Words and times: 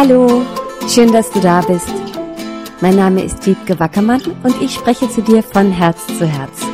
Hallo, 0.00 0.42
schön, 0.86 1.10
dass 1.10 1.28
du 1.32 1.40
da 1.40 1.60
bist. 1.60 1.92
Mein 2.80 2.94
Name 2.94 3.20
ist 3.24 3.44
Wiebke 3.44 3.80
Wackermann 3.80 4.22
und 4.44 4.62
ich 4.62 4.72
spreche 4.72 5.10
zu 5.10 5.22
dir 5.22 5.42
von 5.42 5.72
Herz 5.72 6.06
zu 6.06 6.24
Herz. 6.24 6.64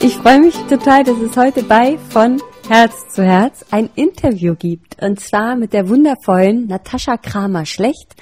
Ich 0.00 0.16
freue 0.16 0.40
mich 0.40 0.54
total, 0.70 1.04
dass 1.04 1.18
es 1.18 1.36
heute 1.36 1.64
bei 1.64 1.98
von 2.08 2.40
Herz 2.66 3.10
zu 3.10 3.22
Herz 3.22 3.62
ein 3.70 3.90
Interview 3.94 4.54
gibt. 4.54 5.02
Und 5.02 5.20
zwar 5.20 5.54
mit 5.56 5.74
der 5.74 5.90
wundervollen 5.90 6.66
Natascha 6.66 7.18
Kramer-Schlecht. 7.18 8.14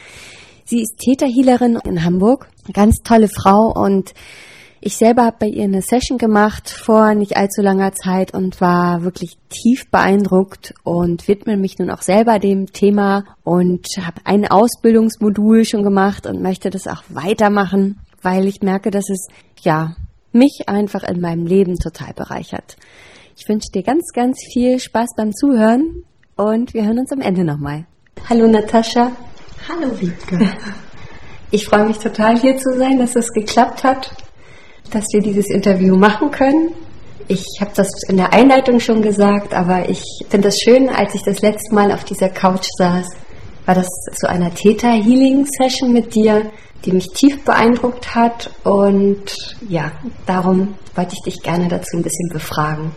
Sie 0.64 0.82
ist 0.82 0.98
Täterhealerin 0.98 1.79
in 1.84 2.04
Hamburg. 2.04 2.48
Ganz 2.73 3.04
tolle 3.04 3.29
Frau 3.29 3.73
und 3.73 4.14
ich 4.87 4.96
selber 4.96 5.25
habe 5.25 5.39
bei 5.41 5.46
ihr 5.48 5.64
eine 5.64 5.82
Session 5.82 6.16
gemacht 6.16 6.71
vor 6.71 7.12
nicht 7.14 7.36
allzu 7.36 7.61
langer 7.61 7.93
Zeit 7.93 8.32
und 8.32 8.61
war 8.61 9.03
wirklich 9.03 9.36
tief 9.48 9.91
beeindruckt 9.91 10.75
und 10.85 11.27
widme 11.27 11.57
mich 11.57 11.77
nun 11.81 11.90
auch 11.90 12.03
selber 12.03 12.39
dem 12.39 12.72
Thema 12.72 13.25
und 13.43 13.85
habe 14.00 14.21
ein 14.22 14.46
Ausbildungsmodul 14.46 15.64
schon 15.64 15.82
gemacht 15.82 16.25
und 16.29 16.41
möchte 16.41 16.71
das 16.71 16.86
auch 16.86 17.03
weitermachen, 17.08 17.99
weil 18.22 18.46
ich 18.46 18.63
merke, 18.63 18.93
dass 18.93 19.11
es 19.11 19.27
ja 19.61 19.96
mich 20.30 20.68
einfach 20.68 21.03
in 21.03 21.21
meinem 21.21 21.46
Leben 21.46 21.80
total 21.80 22.13
bereichert. 22.14 22.77
Ich 23.36 23.49
wünsche 23.49 23.72
dir 23.75 23.82
ganz, 23.82 24.13
ganz 24.14 24.39
viel 24.53 24.79
Spaß 24.79 25.16
beim 25.16 25.32
Zuhören 25.32 26.05
und 26.36 26.75
wir 26.75 26.85
hören 26.85 27.00
uns 27.00 27.11
am 27.11 27.22
Ende 27.22 27.43
nochmal. 27.43 27.86
Hallo 28.30 28.46
Natascha. 28.46 29.11
Hallo 29.68 30.00
Wiebke. 30.00 30.49
Ich 31.53 31.64
freue 31.66 31.86
mich 31.86 31.99
total 31.99 32.36
hier 32.36 32.58
zu 32.58 32.77
sein, 32.77 32.98
dass 32.98 33.14
es 33.14 33.33
geklappt 33.33 33.84
hat 33.84 34.11
dass 34.91 35.05
wir 35.12 35.20
dieses 35.20 35.50
Interview 35.50 35.97
machen 35.97 36.31
können. 36.31 36.70
Ich 37.28 37.44
habe 37.61 37.72
das 37.75 37.89
in 38.08 38.17
der 38.17 38.33
Einleitung 38.33 38.78
schon 38.78 39.03
gesagt, 39.03 39.53
aber 39.53 39.89
ich 39.89 40.03
finde 40.28 40.48
es 40.48 40.61
schön, 40.61 40.89
als 40.89 41.14
ich 41.14 41.22
das 41.22 41.41
letzte 41.42 41.75
Mal 41.75 41.91
auf 41.92 42.05
dieser 42.05 42.28
Couch 42.28 42.67
saß, 42.78 43.06
war 43.64 43.75
das 43.75 43.88
zu 44.14 44.28
einer 44.28 44.55
Theta-Healing-Session 44.55 45.92
mit 45.92 46.14
dir, 46.14 46.50
die 46.84 46.92
mich 46.92 47.08
tief 47.08 47.44
beeindruckt 47.44 48.14
hat. 48.14 48.50
Und 48.62 49.34
ja, 49.69 49.91
darum 50.25 50.75
wollte 50.94 51.14
ich 51.14 51.32
dich 51.34 51.42
gerne 51.42 51.66
dazu 51.66 51.97
ein 51.97 52.03
bisschen 52.03 52.28
befragen. 52.32 52.92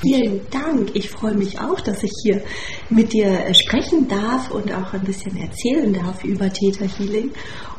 Vielen 0.00 0.40
Dank. 0.50 0.90
Ich 0.94 1.08
freue 1.08 1.34
mich 1.34 1.58
auch, 1.60 1.80
dass 1.80 2.02
ich 2.02 2.12
hier 2.22 2.42
mit 2.90 3.12
dir 3.12 3.54
sprechen 3.54 4.06
darf 4.08 4.50
und 4.50 4.72
auch 4.72 4.92
ein 4.92 5.02
bisschen 5.02 5.36
erzählen 5.36 5.92
darf 5.92 6.22
über 6.22 6.52
Theta 6.52 6.84
Healing. 6.84 7.30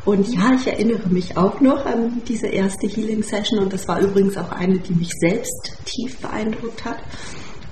Und 0.07 0.33
ja, 0.33 0.53
ich 0.53 0.65
erinnere 0.65 1.09
mich 1.09 1.35
auch 1.35 1.59
noch 1.59 1.85
an 1.85 2.21
diese 2.25 2.47
erste 2.47 2.87
Healing 2.87 3.21
Session 3.21 3.59
und 3.59 3.73
das 3.73 3.89
war 3.89 3.99
übrigens 3.99 4.37
auch 4.37 4.53
eine, 4.53 4.79
die 4.79 4.93
mich 4.93 5.11
selbst 5.19 5.73
tief 5.83 6.17
beeindruckt 6.19 6.85
hat. 6.85 6.99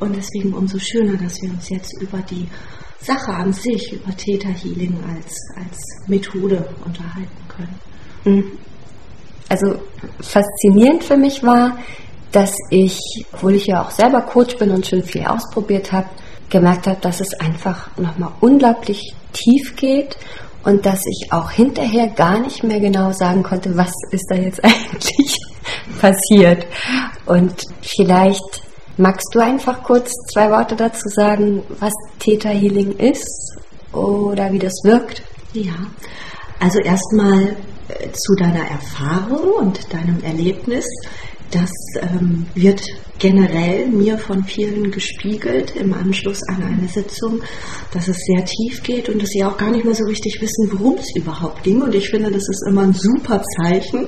Und 0.01 0.17
deswegen 0.17 0.53
umso 0.53 0.77
schöner, 0.77 1.13
dass 1.13 1.41
wir 1.41 1.49
uns 1.49 1.69
jetzt 1.69 1.93
über 2.01 2.17
die 2.29 2.45
Sache 2.99 3.31
an 3.31 3.53
sich, 3.53 3.93
über 3.93 4.13
Theta 4.17 4.49
Healing 4.49 4.99
als, 5.15 5.33
als 5.55 5.77
Methode 6.07 6.67
unterhalten 6.83 7.29
können. 7.47 7.79
Mhm. 8.25 8.51
Also 9.47 9.77
faszinierend 10.19 11.05
für 11.05 11.15
mich 11.15 11.41
war, 11.41 11.77
dass 12.33 12.53
ich, 12.69 12.99
obwohl 13.31 13.55
ich 13.55 13.67
ja 13.67 13.81
auch 13.81 13.91
selber 13.91 14.19
Coach 14.23 14.57
bin 14.57 14.71
und 14.71 14.85
schon 14.85 15.03
viel 15.03 15.23
ausprobiert 15.23 15.93
habe, 15.93 16.09
gemerkt 16.49 16.85
habe, 16.87 16.99
dass 16.99 17.21
es 17.21 17.33
einfach 17.39 17.95
nochmal 17.95 18.33
unglaublich 18.41 19.15
tief 19.31 19.77
geht 19.77 20.17
und 20.65 20.85
dass 20.85 20.99
ich 21.05 21.31
auch 21.31 21.51
hinterher 21.51 22.07
gar 22.07 22.39
nicht 22.39 22.63
mehr 22.63 22.79
genau 22.79 23.11
sagen 23.11 23.43
konnte, 23.43 23.77
was 23.77 23.93
ist 24.11 24.25
da 24.29 24.35
jetzt 24.35 24.63
eigentlich 24.63 25.37
passiert. 26.01 26.65
Und 27.25 27.53
vielleicht 27.81 28.63
magst 28.97 29.27
du 29.33 29.39
einfach 29.39 29.83
kurz 29.83 30.11
zwei 30.33 30.49
Worte 30.49 30.75
dazu 30.75 31.07
sagen, 31.07 31.63
was 31.79 31.93
Theta 32.19 32.49
Healing 32.49 32.97
ist 32.97 33.57
oder 33.93 34.51
wie 34.51 34.59
das 34.59 34.73
wirkt? 34.83 35.23
Ja, 35.53 35.73
also 36.59 36.79
erstmal 36.79 37.55
äh, 37.87 38.11
zu 38.11 38.35
deiner 38.35 38.67
Erfahrung 38.67 39.51
und 39.59 39.93
deinem 39.93 40.21
Erlebnis. 40.23 40.85
Das 41.55 41.71
ähm, 42.01 42.47
wird 42.53 42.81
generell 43.17 43.87
mir 43.87 44.17
von 44.17 44.43
vielen 44.43 44.91
gespiegelt 44.91 45.73
im 45.77 45.93
Anschluss 45.93 46.43
an 46.49 46.61
eine 46.61 46.89
Sitzung, 46.89 47.41
dass 47.93 48.09
es 48.09 48.17
sehr 48.17 48.43
tief 48.43 48.83
geht 48.83 49.07
und 49.07 49.21
dass 49.21 49.29
sie 49.29 49.45
auch 49.45 49.57
gar 49.57 49.71
nicht 49.71 49.85
mehr 49.85 49.95
so 49.95 50.03
richtig 50.03 50.35
wissen, 50.41 50.69
worum 50.73 50.95
es 50.95 51.15
überhaupt 51.15 51.63
ging. 51.63 51.81
Und 51.81 51.95
ich 51.95 52.09
finde, 52.09 52.29
das 52.29 52.49
ist 52.49 52.67
immer 52.67 52.81
ein 52.81 52.91
super 52.91 53.41
Zeichen, 53.41 54.05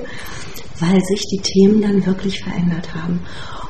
weil 0.81 0.99
sich 1.05 1.21
die 1.31 1.41
Themen 1.41 1.81
dann 1.81 2.05
wirklich 2.05 2.43
verändert 2.43 2.93
haben. 2.93 3.21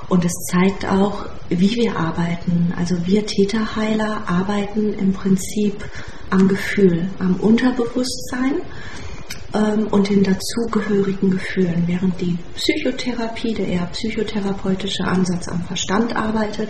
Und 0.09 0.25
es 0.25 0.33
zeigt 0.51 0.83
auch, 0.85 1.27
wie 1.49 1.75
wir 1.75 1.95
arbeiten. 1.95 2.73
Also 2.75 2.95
wir 3.05 3.27
Täterheiler 3.27 4.23
arbeiten 4.27 4.91
im 4.93 5.13
Prinzip 5.13 5.85
am 6.31 6.47
Gefühl, 6.47 7.11
am 7.19 7.35
Unterbewusstsein 7.35 8.55
und 9.91 10.09
den 10.09 10.23
dazugehörigen 10.23 11.31
Gefühlen. 11.31 11.83
Während 11.87 12.19
die 12.21 12.37
Psychotherapie, 12.55 13.53
der 13.53 13.67
eher 13.67 13.85
psychotherapeutische 13.87 15.03
Ansatz 15.03 15.47
am 15.47 15.61
Verstand 15.63 16.15
arbeitet, 16.15 16.69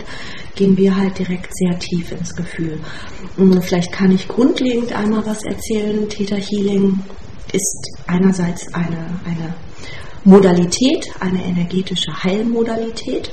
gehen 0.54 0.76
wir 0.76 0.96
halt 0.96 1.18
direkt 1.18 1.54
sehr 1.54 1.78
tief 1.78 2.12
ins 2.12 2.34
Gefühl. 2.34 2.80
Vielleicht 3.60 3.92
kann 3.92 4.10
ich 4.12 4.26
grundlegend 4.28 4.92
einmal 4.92 5.24
was 5.26 5.44
erzählen. 5.44 6.08
Theta 6.08 6.36
Healing 6.36 6.98
ist 7.52 7.90
einerseits 8.06 8.72
eine, 8.74 9.20
eine 9.24 9.54
Modalität, 10.24 11.10
eine 11.20 11.44
energetische 11.44 12.12
Heilmodalität. 12.24 13.32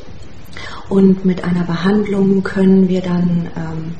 Und 0.89 1.25
mit 1.25 1.43
einer 1.43 1.63
Behandlung 1.63 2.43
können 2.43 2.87
wir 2.87 3.01
dann 3.01 3.49
ähm, 3.55 3.95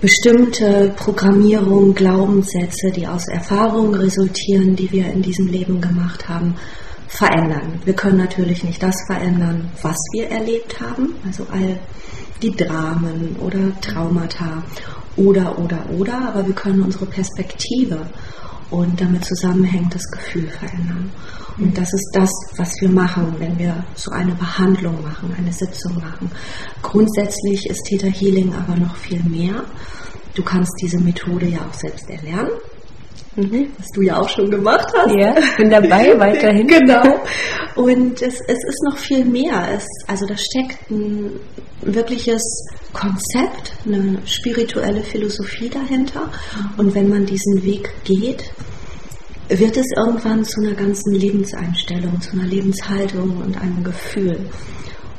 bestimmte 0.00 0.92
Programmierung, 0.96 1.94
Glaubenssätze, 1.94 2.90
die 2.90 3.06
aus 3.06 3.26
Erfahrungen 3.28 3.94
resultieren, 3.94 4.76
die 4.76 4.90
wir 4.92 5.06
in 5.12 5.22
diesem 5.22 5.48
Leben 5.48 5.80
gemacht 5.80 6.28
haben, 6.28 6.54
verändern. 7.08 7.80
Wir 7.84 7.94
können 7.94 8.18
natürlich 8.18 8.64
nicht 8.64 8.82
das 8.82 8.96
verändern, 9.06 9.70
was 9.82 9.96
wir 10.12 10.28
erlebt 10.30 10.80
haben, 10.80 11.14
also 11.26 11.46
all 11.50 11.78
die 12.42 12.52
Dramen 12.56 13.36
oder 13.40 13.80
Traumata 13.80 14.62
oder, 15.16 15.58
oder, 15.58 15.90
oder, 15.90 16.28
aber 16.28 16.46
wir 16.46 16.54
können 16.54 16.82
unsere 16.82 17.06
Perspektive 17.06 18.06
und 18.72 18.98
damit 19.00 19.24
zusammenhängt 19.24 19.94
das 19.94 20.10
Gefühl 20.10 20.48
verändern. 20.48 21.10
Und 21.58 21.76
das 21.76 21.92
ist 21.92 22.10
das, 22.14 22.30
was 22.56 22.72
wir 22.80 22.88
machen, 22.88 23.34
wenn 23.38 23.58
wir 23.58 23.84
so 23.94 24.10
eine 24.10 24.34
Behandlung 24.34 25.02
machen, 25.02 25.34
eine 25.36 25.52
Sitzung 25.52 25.94
machen. 25.96 26.30
Grundsätzlich 26.80 27.66
ist 27.68 27.84
Theta 27.84 28.06
Healing 28.06 28.54
aber 28.54 28.74
noch 28.76 28.96
viel 28.96 29.22
mehr. 29.24 29.62
Du 30.34 30.42
kannst 30.42 30.72
diese 30.80 30.98
Methode 30.98 31.46
ja 31.46 31.58
auch 31.58 31.74
selbst 31.74 32.08
erlernen. 32.08 32.52
Mhm. 33.36 33.68
Was 33.78 33.86
du 33.94 34.02
ja 34.02 34.20
auch 34.20 34.28
schon 34.28 34.50
gemacht 34.50 34.88
hast. 34.94 35.14
Ja, 35.14 35.34
ich 35.38 35.56
bin 35.56 35.70
dabei 35.70 36.14
weiterhin. 36.18 36.66
genau. 36.66 37.02
Und 37.76 38.20
es, 38.20 38.40
es 38.46 38.58
ist 38.68 38.82
noch 38.84 38.98
viel 38.98 39.24
mehr. 39.24 39.68
Es, 39.74 39.86
also 40.06 40.26
da 40.26 40.36
steckt 40.36 40.90
ein 40.90 41.40
wirkliches 41.80 42.42
Konzept, 42.92 43.72
eine 43.86 44.18
spirituelle 44.26 45.02
Philosophie 45.02 45.70
dahinter. 45.70 46.30
Und 46.76 46.94
wenn 46.94 47.08
man 47.08 47.24
diesen 47.24 47.62
Weg 47.64 47.90
geht, 48.04 48.44
wird 49.48 49.76
es 49.76 49.86
irgendwann 49.96 50.44
zu 50.44 50.60
einer 50.60 50.74
ganzen 50.74 51.14
Lebenseinstellung, 51.14 52.20
zu 52.20 52.32
einer 52.32 52.46
Lebenshaltung 52.46 53.38
und 53.38 53.60
einem 53.60 53.82
Gefühl. 53.82 54.38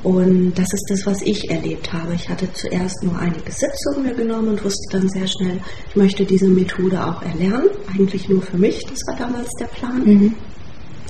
Und 0.03 0.53
das 0.55 0.67
ist 0.73 0.85
das, 0.89 1.05
was 1.05 1.21
ich 1.21 1.49
erlebt 1.49 1.93
habe. 1.93 2.13
Ich 2.13 2.27
hatte 2.27 2.51
zuerst 2.53 3.03
nur 3.03 3.17
einige 3.17 3.51
Sitzungen 3.51 4.03
mir 4.03 4.13
genommen 4.13 4.49
und 4.49 4.63
wusste 4.63 4.97
dann 4.97 5.09
sehr 5.09 5.27
schnell, 5.27 5.59
ich 5.89 5.95
möchte 5.95 6.25
diese 6.25 6.47
Methode 6.47 7.05
auch 7.05 7.21
erlernen. 7.21 7.69
Eigentlich 7.93 8.27
nur 8.27 8.41
für 8.41 8.57
mich, 8.57 8.83
das 8.85 8.99
war 9.07 9.15
damals 9.15 9.49
der 9.59 9.67
Plan. 9.67 10.03
Mhm. 10.03 10.35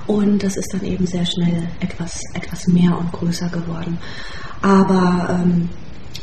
Und 0.05 0.43
das 0.43 0.57
ist 0.57 0.71
dann 0.73 0.83
eben 0.83 1.07
sehr 1.07 1.25
schnell 1.25 1.67
etwas, 1.79 2.19
etwas 2.35 2.67
mehr 2.67 2.95
und 2.97 3.11
größer 3.11 3.49
geworden. 3.49 3.97
Aber 4.61 5.39
ähm, 5.43 5.69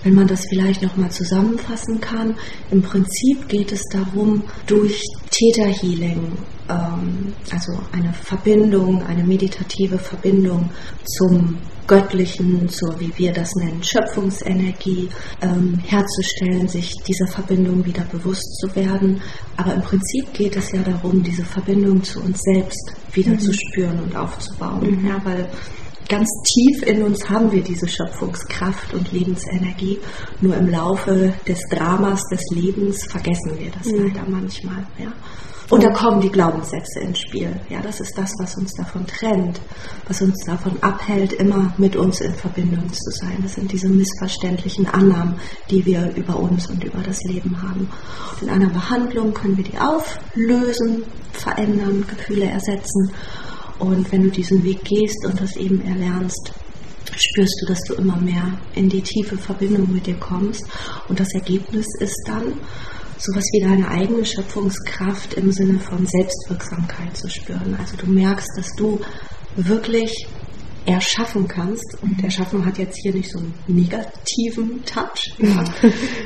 wenn 0.05 0.15
man 0.15 0.27
das 0.27 0.47
vielleicht 0.49 0.83
nochmal 0.83 1.11
zusammenfassen 1.11 2.01
kann, 2.01 2.35
im 2.71 2.83
Prinzip 2.83 3.49
geht 3.49 3.73
es 3.73 3.83
darum, 3.93 4.45
durch 4.67 5.03
Theta 5.31 5.65
Healing, 5.65 6.33
ähm, 6.69 7.33
also 7.51 7.73
eine 7.93 8.13
Verbindung, 8.13 9.03
eine 9.03 9.25
meditative 9.25 9.99
Verbindung 9.99 10.71
zum 11.05 11.59
Göttlichen, 11.91 12.69
zur, 12.69 13.01
wie 13.01 13.13
wir 13.17 13.33
das 13.33 13.53
nennen, 13.57 13.83
Schöpfungsenergie 13.83 15.09
ähm, 15.43 15.77
herzustellen, 15.85 16.69
sich 16.69 16.95
dieser 17.05 17.27
Verbindung 17.27 17.85
wieder 17.85 18.05
bewusst 18.05 18.61
zu 18.61 18.77
werden. 18.77 19.21
Aber 19.57 19.75
im 19.75 19.83
Prinzip 19.83 20.33
geht 20.33 20.55
es 20.55 20.71
ja 20.71 20.83
darum, 20.83 21.21
diese 21.21 21.45
Verbindung 21.45 22.01
zu 22.05 22.21
uns 22.21 22.39
selbst 22.43 22.93
wieder 23.13 23.33
mhm. 23.33 23.41
zu 23.41 23.53
spüren 23.53 23.99
und 24.05 24.15
aufzubauen. 24.15 25.01
Mhm. 25.01 25.09
Ja, 25.09 25.21
weil 25.25 25.49
ganz 26.09 26.29
tief 26.55 26.85
in 26.85 27.03
uns 27.03 27.29
haben 27.29 27.51
wir 27.51 27.63
diese 27.65 27.89
Schöpfungskraft 27.89 28.95
und 28.95 29.11
Lebensenergie. 29.11 29.99
Nur 30.41 30.57
im 30.57 30.69
Laufe 30.69 31.33
des 31.49 31.59
Dramas 31.71 32.23
des 32.31 32.43
Lebens 32.55 33.05
vergessen 33.11 33.59
wir 33.59 33.73
das 33.73 33.89
mhm. 33.89 34.07
leider 34.07 34.29
manchmal. 34.29 34.87
Ja. 34.97 35.13
Und 35.71 35.85
da 35.85 35.91
kommen 35.93 36.21
die 36.21 36.31
Glaubenssätze 36.31 36.99
ins 36.99 37.21
Spiel. 37.21 37.55
Ja, 37.69 37.81
das 37.81 38.01
ist 38.01 38.19
das, 38.19 38.33
was 38.41 38.57
uns 38.57 38.75
davon 38.75 39.07
trennt, 39.07 39.61
was 40.09 40.21
uns 40.21 40.45
davon 40.45 40.77
abhält, 40.83 41.33
immer 41.35 41.73
mit 41.79 41.95
uns 41.95 42.21
in 42.21 42.35
Verbindung 42.35 42.93
zu 42.93 43.11
sein. 43.13 43.39
Das 43.41 43.55
sind 43.55 43.71
diese 43.71 43.89
missverständlichen 43.89 44.89
Annahmen, 44.89 45.37
die 45.71 45.87
wir 45.87 46.13
über 46.17 46.37
uns 46.37 46.69
und 46.69 46.83
über 46.83 46.99
das 47.05 47.23
Leben 47.23 47.63
haben. 47.63 47.89
In 48.43 48.51
einer 48.51 48.69
Behandlung 48.69 49.33
können 49.33 49.57
wir 49.57 49.65
die 49.65 49.79
auflösen, 49.79 51.05
verändern, 51.33 52.05
Gefühle 52.09 52.47
ersetzen. 52.47 53.13
Und 53.79 54.11
wenn 54.11 54.25
du 54.25 54.31
diesen 54.31 54.65
Weg 54.65 54.83
gehst 54.85 55.25
und 55.25 55.41
das 55.41 55.55
eben 55.55 55.81
erlernst, 55.83 56.53
spürst 57.17 57.63
du, 57.63 57.67
dass 57.67 57.83
du 57.85 57.95
immer 57.95 58.17
mehr 58.17 58.59
in 58.75 58.89
die 58.89 59.03
tiefe 59.03 59.39
Verbindung 59.39 59.93
mit 59.93 60.07
dir 60.07 60.17
kommst. 60.17 60.65
Und 61.09 61.21
das 61.21 61.33
Ergebnis 61.33 61.87
ist 62.01 62.21
dann, 62.27 62.55
sowas 63.21 63.45
wie 63.53 63.61
deine 63.61 63.89
eigene 63.89 64.25
Schöpfungskraft 64.25 65.35
im 65.35 65.53
Sinne 65.53 65.79
von 65.79 66.07
Selbstwirksamkeit 66.07 67.17
zu 67.17 67.29
spüren. 67.29 67.77
Also 67.79 67.97
du 67.97 68.07
merkst, 68.11 68.49
dass 68.57 68.75
du 68.77 68.99
wirklich 69.57 70.27
erschaffen 70.87 71.47
kannst. 71.47 71.97
Und 72.03 72.23
erschaffen 72.23 72.65
hat 72.65 72.79
jetzt 72.79 72.99
hier 73.03 73.13
nicht 73.13 73.31
so 73.31 73.39
einen 73.39 73.55
negativen 73.67 74.83
Touch, 74.85 75.35
ja, 75.39 75.65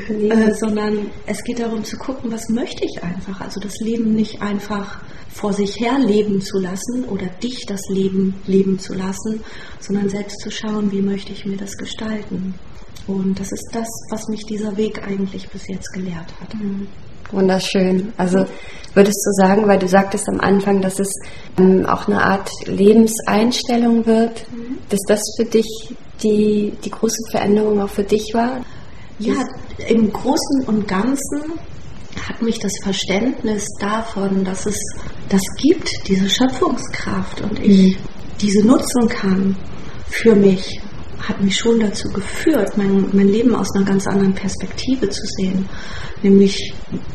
äh, 0.08 0.55
sondern 0.55 1.11
es 1.26 1.43
geht 1.44 1.58
darum 1.61 1.85
zu 1.85 1.96
gucken, 1.96 2.31
was 2.31 2.49
möchte 2.49 2.85
ich 2.85 3.02
einfach. 3.02 3.41
Also 3.41 3.61
das 3.61 3.79
Leben 3.81 4.14
nicht 4.14 4.41
einfach 4.43 5.02
vor 5.32 5.52
sich 5.52 5.81
her 5.81 5.99
leben 5.99 6.41
zu 6.41 6.58
lassen 6.58 7.05
oder 7.11 7.26
dich 7.26 7.64
das 7.67 7.81
Leben 7.88 8.35
leben 8.46 8.79
zu 8.79 8.94
lassen, 8.94 9.43
sondern 9.81 10.08
selbst 10.08 10.38
zu 10.41 10.50
schauen, 10.50 10.93
wie 10.93 11.02
möchte 11.02 11.32
ich 11.32 11.44
mir 11.44 11.56
das 11.56 11.76
gestalten. 11.76 12.55
Und 13.06 13.39
das 13.39 13.53
ist 13.53 13.69
das, 13.73 13.89
was 14.11 14.29
mich 14.29 14.45
dieser 14.47 14.77
Weg 14.77 15.06
eigentlich 15.06 15.49
bis 15.51 15.69
jetzt 15.69 15.93
gelehrt 15.93 16.33
hat. 16.41 16.55
Mhm. 16.55 16.87
Wunderschön. 17.31 18.12
Also 18.17 18.45
würdest 18.95 19.27
du 19.27 19.43
sagen, 19.43 19.67
weil 19.67 19.79
du 19.79 19.89
sagtest 19.89 20.29
am 20.29 20.41
Anfang, 20.41 20.81
dass 20.81 21.01
es 21.01 21.12
ähm, 21.59 21.85
auch 21.87 22.06
eine 22.06 22.23
Art 22.23 22.49
Lebenseinstellung 22.67 24.06
wird, 24.06 24.47
mhm. 24.53 24.79
dass 24.89 25.01
das 25.09 25.21
für 25.37 25.45
dich 25.45 25.67
die, 26.23 26.73
die 26.85 26.91
große 26.91 27.23
Veränderung 27.31 27.83
auch 27.83 27.89
für 27.89 28.05
dich 28.05 28.33
war? 28.33 28.61
Ja, 29.19 29.35
im 29.89 30.12
Großen 30.12 30.65
und 30.67 30.87
Ganzen 30.89 31.53
hat 32.29 32.41
mich 32.43 32.59
das 32.59 32.73
Verständnis 32.83 33.67
davon, 33.81 34.45
dass 34.45 34.67
es 34.67 34.79
das 35.29 35.43
gibt, 35.61 35.91
diese 36.09 36.29
Schöpfungskraft 36.29 37.41
und 37.43 37.59
ich 37.59 37.99
mhm. 37.99 38.03
diese 38.41 38.67
nutzen 38.67 39.09
kann 39.09 39.56
für 40.09 40.35
mich 40.35 40.81
hat 41.29 41.41
mich 41.41 41.56
schon 41.56 41.81
dazu 41.81 42.09
geführt, 42.11 42.76
mein, 42.76 43.09
mein 43.12 43.29
Leben 43.29 43.55
aus 43.55 43.69
einer 43.75 43.85
ganz 43.85 44.06
anderen 44.06 44.35
Perspektive 44.35 45.09
zu 45.09 45.23
sehen. 45.37 45.69
Nämlich 46.23 46.73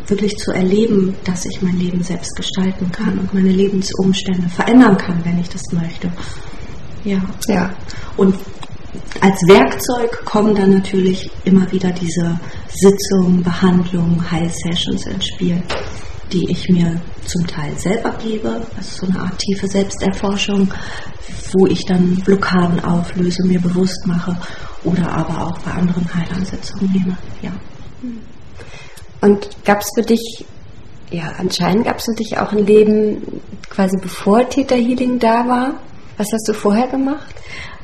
wirklich 0.07 0.35
zu 0.37 0.51
erleben, 0.51 1.15
dass 1.23 1.45
ich 1.45 1.61
mein 1.61 1.77
Leben 1.77 2.03
selbst 2.03 2.35
gestalten 2.35 2.91
kann 2.91 3.17
und 3.17 3.33
meine 3.33 3.49
Lebensumstände 3.51 4.49
verändern 4.49 4.97
kann, 4.97 5.23
wenn 5.25 5.39
ich 5.39 5.49
das 5.49 5.63
möchte. 5.71 6.11
Ja. 7.03 7.21
ja. 7.47 7.73
Und 8.17 8.35
als 9.21 9.41
Werkzeug 9.47 10.25
kommen 10.25 10.55
dann 10.55 10.71
natürlich 10.71 11.29
immer 11.45 11.71
wieder 11.71 11.91
diese 11.91 12.39
Sitzungen, 12.67 13.43
Behandlungen, 13.43 14.31
Heil-Sessions 14.31 15.05
ins 15.07 15.27
Spiel 15.27 15.63
die 16.31 16.49
ich 16.49 16.69
mir 16.69 16.99
zum 17.25 17.45
Teil 17.47 17.77
selber 17.77 18.13
gebe, 18.23 18.61
also 18.77 19.05
so 19.05 19.11
eine 19.11 19.21
Art 19.21 19.37
tiefe 19.39 19.67
Selbsterforschung, 19.67 20.71
wo 21.53 21.67
ich 21.67 21.85
dann 21.85 22.15
Blockaden 22.25 22.83
auflöse, 22.83 23.45
mir 23.45 23.59
bewusst 23.59 24.05
mache 24.05 24.37
oder 24.83 25.09
aber 25.11 25.47
auch 25.47 25.57
bei 25.59 25.71
anderen 25.71 26.07
Heilansetzungen 26.13 26.91
nehme. 26.91 27.17
Ja. 27.41 27.51
Und 29.21 29.49
gab 29.65 29.81
es 29.81 29.89
für 29.95 30.03
dich, 30.03 30.45
ja, 31.11 31.33
anscheinend 31.37 31.85
gab 31.85 31.97
es 31.97 32.05
für 32.05 32.15
dich 32.15 32.37
auch 32.37 32.51
ein 32.51 32.65
Leben 32.65 33.41
quasi 33.69 33.97
bevor 34.01 34.47
Theta 34.47 34.75
Healing 34.75 35.19
da 35.19 35.47
war? 35.47 35.73
Was 36.17 36.27
hast 36.33 36.47
du 36.49 36.53
vorher 36.53 36.87
gemacht? 36.87 37.35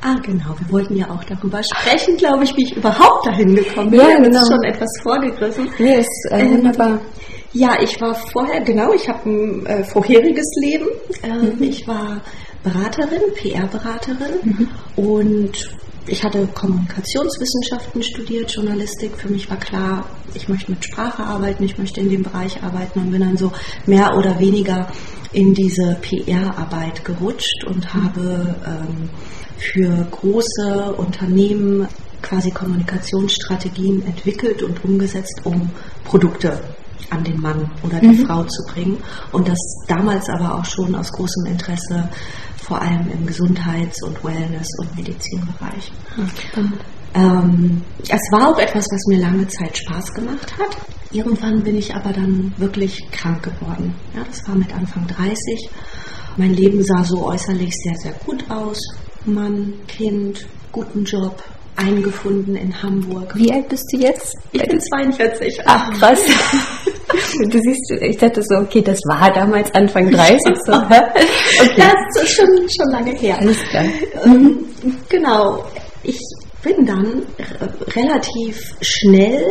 Ah, 0.02 0.16
genau. 0.22 0.54
Wir 0.58 0.70
wollten 0.70 0.96
ja 0.96 1.10
auch 1.10 1.24
darüber 1.24 1.60
sprechen, 1.62 2.16
glaube 2.16 2.44
ich, 2.44 2.56
wie 2.56 2.64
ich 2.64 2.76
überhaupt 2.76 3.26
dahin 3.26 3.54
gekommen 3.54 3.90
bin. 3.90 4.00
Ja, 4.00 4.16
genau. 4.16 4.30
Das 4.30 4.42
ist 4.42 4.48
schon 4.48 4.64
etwas 4.64 4.88
vorgegriffen. 5.02 5.68
Nee, 5.78 6.00
ist 6.00 6.28
äh, 6.30 6.40
ähm, 6.40 6.58
wunderbar. 6.58 7.00
Ja, 7.58 7.80
ich 7.80 7.98
war 8.02 8.14
vorher, 8.14 8.60
genau, 8.60 8.92
ich 8.92 9.08
habe 9.08 9.30
ein 9.30 9.64
äh, 9.64 9.82
vorheriges 9.82 10.46
Leben. 10.60 10.88
Ähm, 11.22 11.56
mhm. 11.56 11.62
Ich 11.62 11.88
war 11.88 12.20
Beraterin, 12.62 13.32
PR-Beraterin 13.34 14.34
mhm. 14.42 14.68
und 14.96 15.70
ich 16.06 16.22
hatte 16.22 16.46
Kommunikationswissenschaften 16.48 18.02
studiert, 18.02 18.52
Journalistik. 18.52 19.16
Für 19.16 19.30
mich 19.30 19.48
war 19.48 19.56
klar, 19.56 20.04
ich 20.34 20.50
möchte 20.50 20.70
mit 20.72 20.84
Sprache 20.84 21.22
arbeiten, 21.22 21.64
ich 21.64 21.78
möchte 21.78 22.00
in 22.00 22.10
dem 22.10 22.24
Bereich 22.24 22.62
arbeiten 22.62 23.00
und 23.00 23.10
bin 23.10 23.22
dann 23.22 23.38
so 23.38 23.50
mehr 23.86 24.14
oder 24.18 24.38
weniger 24.38 24.92
in 25.32 25.54
diese 25.54 25.96
PR-Arbeit 26.02 27.06
gerutscht 27.06 27.64
und 27.66 27.78
mhm. 27.78 28.04
habe 28.04 28.56
ähm, 28.66 29.08
für 29.56 30.06
große 30.10 30.94
Unternehmen 30.98 31.88
quasi 32.20 32.50
Kommunikationsstrategien 32.50 34.04
entwickelt 34.06 34.62
und 34.62 34.84
umgesetzt, 34.84 35.40
um 35.44 35.70
Produkte 36.04 36.60
an 37.10 37.24
den 37.24 37.40
Mann 37.40 37.70
oder 37.82 38.00
die 38.00 38.08
mhm. 38.08 38.26
Frau 38.26 38.44
zu 38.44 38.62
bringen. 38.72 38.98
Und 39.32 39.48
das 39.48 39.58
damals 39.88 40.28
aber 40.28 40.54
auch 40.54 40.64
schon 40.64 40.94
aus 40.94 41.10
großem 41.12 41.46
Interesse, 41.46 42.08
vor 42.56 42.80
allem 42.80 43.08
im 43.12 43.26
Gesundheits- 43.26 44.02
und 44.02 44.22
Wellness- 44.24 44.78
und 44.80 44.96
Medizinbereich. 44.96 45.92
Ähm, 47.14 47.82
es 48.02 48.32
war 48.32 48.50
auch 48.50 48.58
etwas, 48.58 48.86
was 48.90 49.06
mir 49.06 49.18
lange 49.18 49.46
Zeit 49.48 49.78
Spaß 49.78 50.12
gemacht 50.12 50.52
hat. 50.58 50.76
Irgendwann 51.12 51.62
bin 51.62 51.78
ich 51.78 51.94
aber 51.94 52.12
dann 52.12 52.52
wirklich 52.56 53.10
krank 53.10 53.42
geworden. 53.42 53.94
Ja, 54.14 54.22
das 54.28 54.46
war 54.46 54.56
mit 54.56 54.74
Anfang 54.74 55.06
30. 55.06 55.70
Mein 56.36 56.52
Leben 56.52 56.84
sah 56.84 57.04
so 57.04 57.24
äußerlich 57.24 57.72
sehr, 57.72 57.94
sehr 57.96 58.12
gut 58.24 58.44
aus. 58.50 58.78
Mann, 59.24 59.72
Kind, 59.88 60.46
guten 60.72 61.04
Job, 61.04 61.42
eingefunden 61.76 62.56
in 62.56 62.82
Hamburg. 62.82 63.34
Wie 63.34 63.52
alt 63.52 63.68
bist 63.68 63.84
du 63.92 63.98
jetzt? 63.98 64.34
Ich 64.52 64.62
bin 64.62 64.80
42. 64.80 65.60
Ach, 65.64 65.90
krass. 65.98 66.20
Du 67.44 67.58
siehst, 67.58 67.90
ich 68.00 68.16
dachte 68.16 68.42
so, 68.42 68.56
okay, 68.56 68.82
das 68.82 68.98
war 69.08 69.32
damals 69.32 69.72
Anfang 69.74 70.10
30. 70.10 70.38
So. 70.64 70.72
okay. 70.72 71.02
Das 71.76 72.22
ist 72.22 72.32
schon, 72.32 72.46
schon 72.46 72.90
lange 72.90 73.12
her. 73.12 73.38
Alles 73.38 73.58
klar. 73.64 73.84
Mhm. 74.24 74.64
Genau. 75.08 75.64
Ich 76.02 76.18
bin 76.62 76.86
dann 76.86 77.22
relativ 77.94 78.74
schnell 78.80 79.44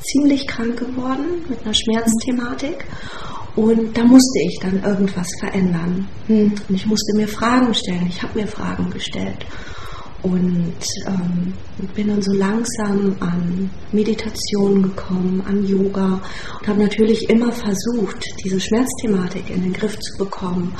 ziemlich 0.00 0.46
krank 0.46 0.78
geworden 0.78 1.44
mit 1.48 1.62
einer 1.64 1.74
Schmerzthematik. 1.74 2.84
Und 3.56 3.96
da 3.96 4.04
musste 4.04 4.38
ich 4.40 4.58
dann 4.60 4.82
irgendwas 4.84 5.28
verändern. 5.40 6.08
Mhm. 6.28 6.52
Und 6.68 6.76
ich 6.76 6.86
musste 6.86 7.16
mir 7.16 7.28
Fragen 7.28 7.74
stellen. 7.74 8.06
Ich 8.08 8.22
habe 8.22 8.38
mir 8.38 8.46
Fragen 8.46 8.90
gestellt 8.90 9.44
und 10.22 10.74
ähm, 11.06 11.54
bin 11.94 12.08
dann 12.08 12.22
so 12.22 12.32
langsam 12.32 13.16
an 13.20 13.70
Meditation 13.92 14.82
gekommen, 14.82 15.42
an 15.46 15.66
Yoga 15.66 16.20
und 16.60 16.68
habe 16.68 16.82
natürlich 16.82 17.28
immer 17.30 17.52
versucht, 17.52 18.24
diese 18.44 18.60
Schmerzthematik 18.60 19.48
in 19.50 19.62
den 19.62 19.72
Griff 19.72 19.98
zu 19.98 20.18
bekommen. 20.18 20.74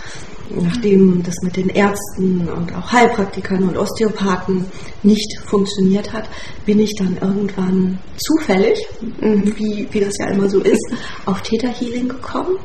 Nachdem 0.51 1.23
das 1.23 1.35
mit 1.43 1.57
den 1.57 1.69
Ärzten 1.69 2.49
und 2.49 2.75
auch 2.75 2.91
Heilpraktikern 2.91 3.65
und 3.65 3.77
Osteopathen 3.77 4.65
nicht 5.03 5.39
funktioniert 5.45 6.11
hat, 6.13 6.27
bin 6.65 6.81
ich 6.81 6.95
dann 6.99 7.19
irgendwann 7.21 7.99
zufällig, 8.17 8.79
wie, 9.21 9.87
wie 9.91 10.01
das 10.01 10.15
ja 10.19 10.31
immer 10.31 10.49
so 10.49 10.61
ist, 10.61 10.91
auf 11.27 11.43
Theta 11.43 11.69
Healing 11.69 12.09
gekommen 12.09 12.57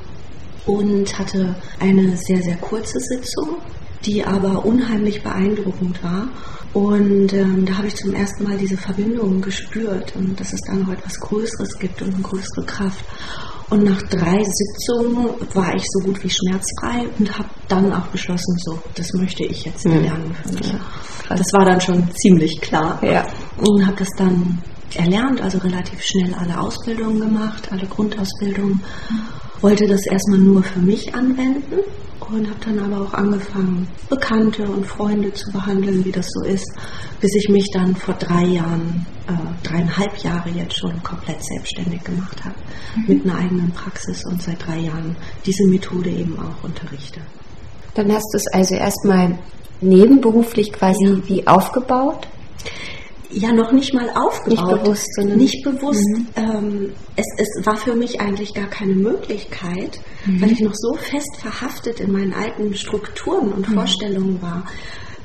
und 0.66 1.20
hatte 1.20 1.56
eine 1.80 2.16
sehr, 2.16 2.42
sehr 2.42 2.56
kurze 2.58 3.00
Sitzung, 3.00 3.58
die 4.06 4.24
aber 4.24 4.66
unheimlich 4.66 5.24
beeindruckend 5.24 6.04
war 6.04 6.28
und 6.74 7.34
ähm, 7.34 7.66
da 7.66 7.78
habe 7.78 7.88
ich 7.88 7.96
zum 7.96 8.14
ersten 8.14 8.44
Mal 8.46 8.58
diese 8.58 8.78
Verbindung 8.78 9.42
gespürt 9.42 10.16
und 10.16 10.40
dass 10.40 10.54
es 10.54 10.60
da 10.68 10.74
noch 10.74 10.92
etwas 10.92 11.20
Größeres 11.20 11.78
gibt 11.78 12.02
und 12.02 12.16
eine 12.16 12.24
größere 12.24 12.66
Kraft. 12.66 13.06
Und 13.70 13.84
nach 13.84 14.02
drei 14.04 14.44
Sitzungen 14.44 15.30
war 15.54 15.74
ich 15.76 15.84
so 15.88 16.00
gut 16.06 16.24
wie 16.24 16.30
schmerzfrei 16.30 17.08
und 17.18 17.38
habe 17.38 17.50
dann 17.68 17.94
auch 17.94 18.08
beschlossen, 18.08 18.56
so, 18.58 18.80
das 18.96 19.14
möchte 19.14 19.46
ich 19.46 19.66
jetzt 19.66 19.86
mhm. 19.86 20.02
lernen 20.02 20.36
für 20.44 20.54
mich. 20.54 20.68
Ja, 20.68 21.36
das 21.36 21.54
war 21.54 21.66
dann 21.66 21.80
schon 21.80 22.08
ziemlich 22.16 22.60
klar. 22.60 23.00
Ja. 23.04 23.26
Und 23.58 23.86
habe 23.86 23.98
das 23.98 24.10
dann 24.18 24.60
erlernt, 24.96 25.42
also 25.42 25.60
relativ 25.60 26.02
schnell 26.04 26.34
alle 26.34 26.60
Ausbildungen 26.60 27.20
gemacht, 27.20 27.72
alle 27.72 27.86
Grundausbildungen. 27.86 28.82
Wollte 29.62 29.88
das 29.88 30.06
erstmal 30.08 30.40
nur 30.40 30.64
für 30.64 30.80
mich 30.80 31.14
anwenden 31.16 31.80
und 32.30 32.50
habe 32.50 32.60
dann 32.66 32.80
aber 32.80 33.04
auch 33.04 33.14
angefangen, 33.14 33.88
Bekannte 34.10 34.64
und 34.64 34.86
Freunde 34.86 35.34
zu 35.34 35.52
behandeln, 35.52 36.04
wie 36.06 36.12
das 36.12 36.28
so 36.30 36.44
ist, 36.46 36.72
bis 37.20 37.36
ich 37.36 37.50
mich 37.50 37.70
dann 37.74 37.96
vor 37.96 38.16
drei 38.16 38.44
Jahren, 38.44 39.06
äh, 39.28 39.68
dreieinhalb 39.68 40.18
Jahre 40.18 40.50
jetzt 40.50 40.78
schon 40.78 41.02
komplett 41.04 41.44
selbstständig 41.44 42.04
gemacht 42.04 42.44
habe, 42.44 42.56
mhm. 42.96 43.04
mit 43.08 43.26
einer 43.26 43.38
eigenen 43.38 43.72
Praxis 43.72 44.24
und 44.26 44.42
seit 44.42 44.66
drei 44.66 44.80
Jahren 44.80 45.16
diese 45.46 45.66
Methode 45.68 46.10
eben 46.10 46.38
auch 46.40 46.64
unterrichte. 46.64 47.22
Dann 47.94 48.12
hast 48.12 48.28
du 48.34 48.38
es 48.38 48.48
also 48.54 48.76
erstmal 48.76 49.38
nebenberuflich 49.82 50.74
quasi 50.74 51.06
ja. 51.06 51.18
wie 51.28 51.48
aufgebaut? 51.48 52.28
Ja 53.34 53.52
noch 53.52 53.72
nicht 53.72 53.94
mal 53.94 54.10
aufgebaut. 54.10 54.72
Nicht 54.72 54.84
bewusst. 54.84 55.16
Sondern 55.16 55.38
nicht 55.38 55.64
bewusst. 55.64 56.08
Mhm. 56.08 56.28
Ähm, 56.36 56.94
es, 57.16 57.26
es 57.38 57.66
war 57.66 57.78
für 57.78 57.96
mich 57.96 58.22
eigentlich 58.22 58.54
gar 58.54 58.68
keine 58.68 58.96
Möglichkeit, 58.96 60.00
mhm. 60.26 60.42
weil 60.42 60.52
ich 60.52 60.60
noch 60.60 60.74
so 60.76 60.94
fest 60.96 61.38
verhaftet 61.40 62.00
in 62.00 62.12
meinen 62.12 62.34
alten 62.34 62.76
Strukturen 62.76 63.52
und 63.52 63.70
mhm. 63.70 63.74
Vorstellungen 63.74 64.42
war. 64.42 64.66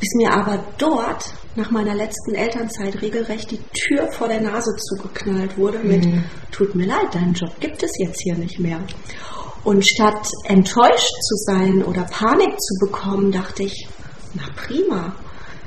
Bis 0.01 0.15
mir 0.15 0.33
aber 0.33 0.65
dort 0.79 1.33
nach 1.57 1.71
meiner 1.71 1.95
letzten 1.95 2.35
Elternzeit 2.35 3.03
regelrecht 3.03 3.51
die 3.51 3.61
Tür 3.75 4.11
vor 4.13 4.29
der 4.29 4.41
Nase 4.41 4.77
zugeknallt 4.77 5.59
wurde 5.59 5.81
mit, 5.81 6.05
mhm. 6.05 6.25
tut 6.53 6.75
mir 6.75 6.87
leid, 6.87 7.13
deinen 7.13 7.35
Job 7.35 7.51
gibt 7.59 7.83
es 7.83 7.91
jetzt 7.99 8.23
hier 8.23 8.37
nicht 8.37 8.61
mehr. 8.61 8.81
Und 9.65 9.85
statt 9.85 10.29
enttäuscht 10.45 11.13
zu 11.21 11.35
sein 11.47 11.83
oder 11.83 12.03
Panik 12.05 12.61
zu 12.61 12.87
bekommen, 12.87 13.33
dachte 13.33 13.65
ich, 13.65 13.89
na 14.35 14.45
prima, 14.55 15.17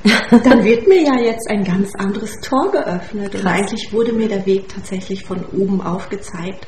dann 0.44 0.64
wird 0.64 0.88
mir 0.88 1.02
ja 1.04 1.20
jetzt 1.20 1.50
ein 1.50 1.64
ganz 1.64 1.94
anderes 1.96 2.36
Tor 2.42 2.72
geöffnet. 2.72 3.32
Krass. 3.32 3.42
Und 3.42 3.48
eigentlich 3.48 3.94
wurde 3.94 4.14
mir 4.14 4.28
der 4.28 4.46
Weg 4.46 4.70
tatsächlich 4.70 5.24
von 5.24 5.46
oben 5.46 5.82
aufgezeigt. 5.82 6.68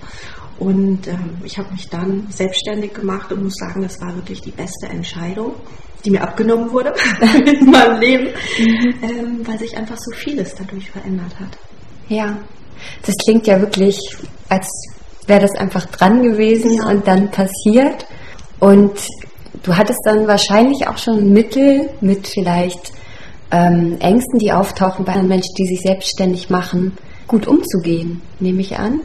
Und 0.60 1.08
ähm, 1.08 1.38
ich 1.44 1.58
habe 1.58 1.72
mich 1.72 1.90
dann 1.90 2.28
selbstständig 2.30 2.94
gemacht 2.94 3.32
und 3.32 3.44
muss 3.44 3.56
sagen, 3.56 3.82
das 3.82 4.00
war 4.02 4.16
wirklich 4.16 4.42
die 4.42 4.52
beste 4.52 4.88
Entscheidung, 4.88 5.56
die 6.06 6.12
mir 6.12 6.22
abgenommen 6.22 6.72
wurde 6.72 6.94
in 7.46 7.72
meinem 7.72 8.00
Leben, 8.00 8.28
mhm. 8.60 8.94
ähm, 9.02 9.48
weil 9.48 9.58
sich 9.58 9.76
einfach 9.76 9.98
so 9.98 10.12
vieles 10.16 10.54
dadurch 10.56 10.92
verändert 10.92 11.40
hat. 11.40 11.58
Ja, 12.08 12.38
das 13.06 13.16
klingt 13.24 13.48
ja 13.48 13.60
wirklich, 13.60 13.98
als 14.50 14.68
wäre 15.26 15.42
das 15.42 15.56
einfach 15.56 15.86
dran 15.88 16.22
gewesen 16.22 16.76
ja. 16.76 16.90
und 16.90 17.08
dann 17.08 17.32
passiert. 17.32 18.06
Und 18.60 19.08
du 19.64 19.76
hattest 19.76 20.00
dann 20.06 20.28
wahrscheinlich 20.28 20.88
auch 20.88 20.98
schon 20.98 21.32
Mittel 21.32 21.90
mit 22.02 22.28
vielleicht 22.28 22.94
ähm, 23.54 23.98
Ängsten, 24.00 24.40
die 24.40 24.52
auftauchen 24.52 25.06
bei 25.06 25.22
Menschen, 25.22 25.54
die 25.58 25.68
sich 25.68 25.82
selbstständig 25.82 26.50
machen, 26.50 26.98
gut 27.28 27.48
umzugehen, 27.48 28.22
nehme 28.40 28.62
ich 28.62 28.78
an. 28.78 29.00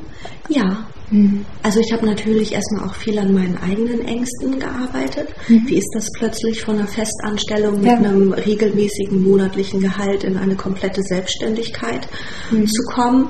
Ja, 0.49 0.89
Mhm. 1.11 1.45
Also 1.63 1.81
ich 1.81 1.93
habe 1.93 2.07
natürlich 2.07 2.53
erstmal 2.53 2.89
auch 2.89 2.95
viel 2.95 3.19
an 3.19 3.33
meinen 3.33 3.57
eigenen 3.59 4.07
Ängsten 4.07 4.59
gearbeitet. 4.59 5.29
Mhm. 5.49 5.63
Wie 5.67 5.79
ist 5.79 5.91
das 5.95 6.07
plötzlich 6.19 6.61
von 6.61 6.77
einer 6.77 6.87
Festanstellung 6.87 7.81
mit 7.81 7.87
ja. 7.87 7.97
einem 7.97 8.33
regelmäßigen 8.33 9.23
monatlichen 9.23 9.81
Gehalt 9.81 10.25
in 10.25 10.37
eine 10.37 10.55
komplette 10.55 11.03
Selbstständigkeit 11.03 12.09
mhm. 12.51 12.67
zu 12.67 12.83
kommen? 12.93 13.29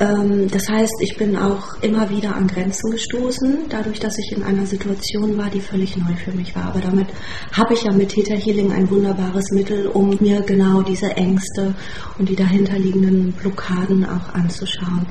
Ähm, 0.00 0.48
das 0.50 0.66
heißt, 0.68 0.94
ich 1.00 1.16
bin 1.18 1.36
auch 1.36 1.80
immer 1.82 2.08
wieder 2.08 2.34
an 2.34 2.48
Grenzen 2.48 2.90
gestoßen, 2.90 3.66
dadurch, 3.68 4.00
dass 4.00 4.16
ich 4.18 4.34
in 4.34 4.42
einer 4.42 4.64
Situation 4.64 5.36
war, 5.36 5.50
die 5.50 5.60
völlig 5.60 5.96
neu 5.98 6.14
für 6.24 6.32
mich 6.32 6.56
war. 6.56 6.64
Aber 6.64 6.80
damit 6.80 7.08
habe 7.52 7.74
ich 7.74 7.82
ja 7.82 7.92
mit 7.92 8.08
Theta 8.08 8.34
Healing 8.34 8.72
ein 8.72 8.90
wunderbares 8.90 9.50
Mittel, 9.52 9.86
um 9.88 10.16
mir 10.20 10.40
genau 10.40 10.80
diese 10.80 11.10
Ängste 11.16 11.74
und 12.18 12.30
die 12.30 12.36
dahinterliegenden 12.36 13.32
Blockaden 13.32 14.06
auch 14.06 14.34
anzuschauen. 14.34 15.06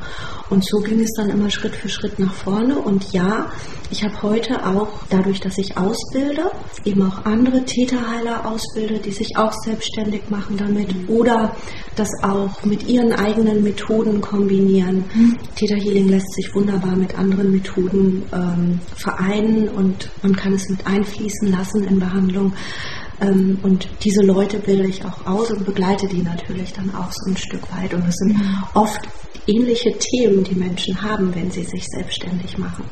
Und 0.50 0.66
so 0.66 0.80
ging 0.80 1.00
es 1.02 1.12
dann 1.16 1.30
immer 1.30 1.52
Schritt 1.52 1.76
für 1.76 1.90
Schritt 1.90 2.18
nach 2.18 2.34
vorne. 2.34 2.80
Und 2.80 3.14
ja, 3.14 3.52
ich 3.92 4.04
habe 4.04 4.22
heute 4.24 4.66
auch, 4.66 4.88
dadurch, 5.12 5.40
dass 5.40 5.60
ich 5.60 5.78
ausbilde, 5.78 6.50
eben 6.86 7.04
auch 7.04 7.26
andere 7.26 7.64
Täterheiler 7.66 8.48
ausbilde, 8.48 8.98
die 8.98 9.12
sich 9.12 9.38
auch 9.38 9.54
selbstständig 9.54 10.30
machen 10.30 10.58
damit 10.58 10.90
oder 11.08 11.56
das 11.96 12.10
auch 12.24 12.64
mit 12.64 12.88
ihren 12.88 13.14
eigenen 13.14 13.62
Methoden 13.62 14.22
kombinieren. 14.22 14.79
Mhm. 14.88 15.38
Theta 15.56 15.76
Healing 15.76 16.10
lässt 16.10 16.34
sich 16.34 16.54
wunderbar 16.54 16.96
mit 16.96 17.18
anderen 17.18 17.52
Methoden 17.52 18.24
ähm, 18.34 18.80
vereinen 18.96 19.70
und 19.70 20.10
man 20.24 20.36
kann 20.36 20.54
es 20.54 20.70
mit 20.70 20.86
einfließen 20.86 21.52
lassen 21.52 21.84
in 21.84 22.00
Behandlung. 22.00 22.54
Ähm, 23.22 23.60
und 23.64 23.90
diese 24.04 24.22
Leute 24.24 24.60
bilde 24.60 24.88
ich 24.88 25.04
auch 25.06 25.26
aus 25.26 25.52
und 25.52 25.66
begleite 25.66 26.08
die 26.08 26.22
natürlich 26.22 26.74
dann 26.74 26.94
auch 26.96 27.12
so 27.12 27.32
ein 27.32 27.38
Stück 27.38 27.64
weit. 27.76 27.94
Und 27.94 28.08
es 28.08 28.16
sind 28.16 28.38
mhm. 28.38 28.64
oft 28.74 29.02
ähnliche 29.48 29.92
Themen, 29.98 30.44
die 30.44 30.56
Menschen 30.56 31.02
haben, 31.02 31.34
wenn 31.36 31.52
sie 31.52 31.64
sich 31.64 31.86
selbstständig 31.88 32.58
machen. 32.58 32.84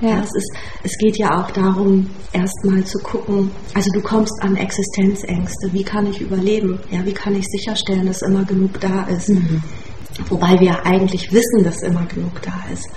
Ja. 0.00 0.20
es, 0.20 0.34
ist, 0.34 0.50
es 0.82 0.96
geht 0.98 1.18
ja 1.18 1.38
auch 1.38 1.50
darum, 1.50 2.08
erstmal 2.32 2.82
zu 2.84 2.98
gucken, 3.00 3.50
also 3.74 3.90
du 3.92 4.00
kommst 4.00 4.32
an 4.40 4.56
Existenzängste, 4.56 5.72
wie 5.72 5.82
kann 5.82 6.06
ich 6.06 6.22
überleben? 6.22 6.78
Ja, 6.90 7.04
wie 7.04 7.12
kann 7.12 7.34
ich 7.34 7.44
sicherstellen, 7.46 8.06
dass 8.06 8.22
immer 8.22 8.44
genug 8.44 8.80
da 8.80 9.04
ist? 9.04 9.28
Mhm. 9.28 9.62
Wobei 10.28 10.58
wir 10.60 10.84
eigentlich 10.86 11.32
wissen, 11.32 11.64
dass 11.64 11.82
immer 11.82 12.04
genug 12.06 12.42
da 12.42 12.52
ist. 12.72 12.88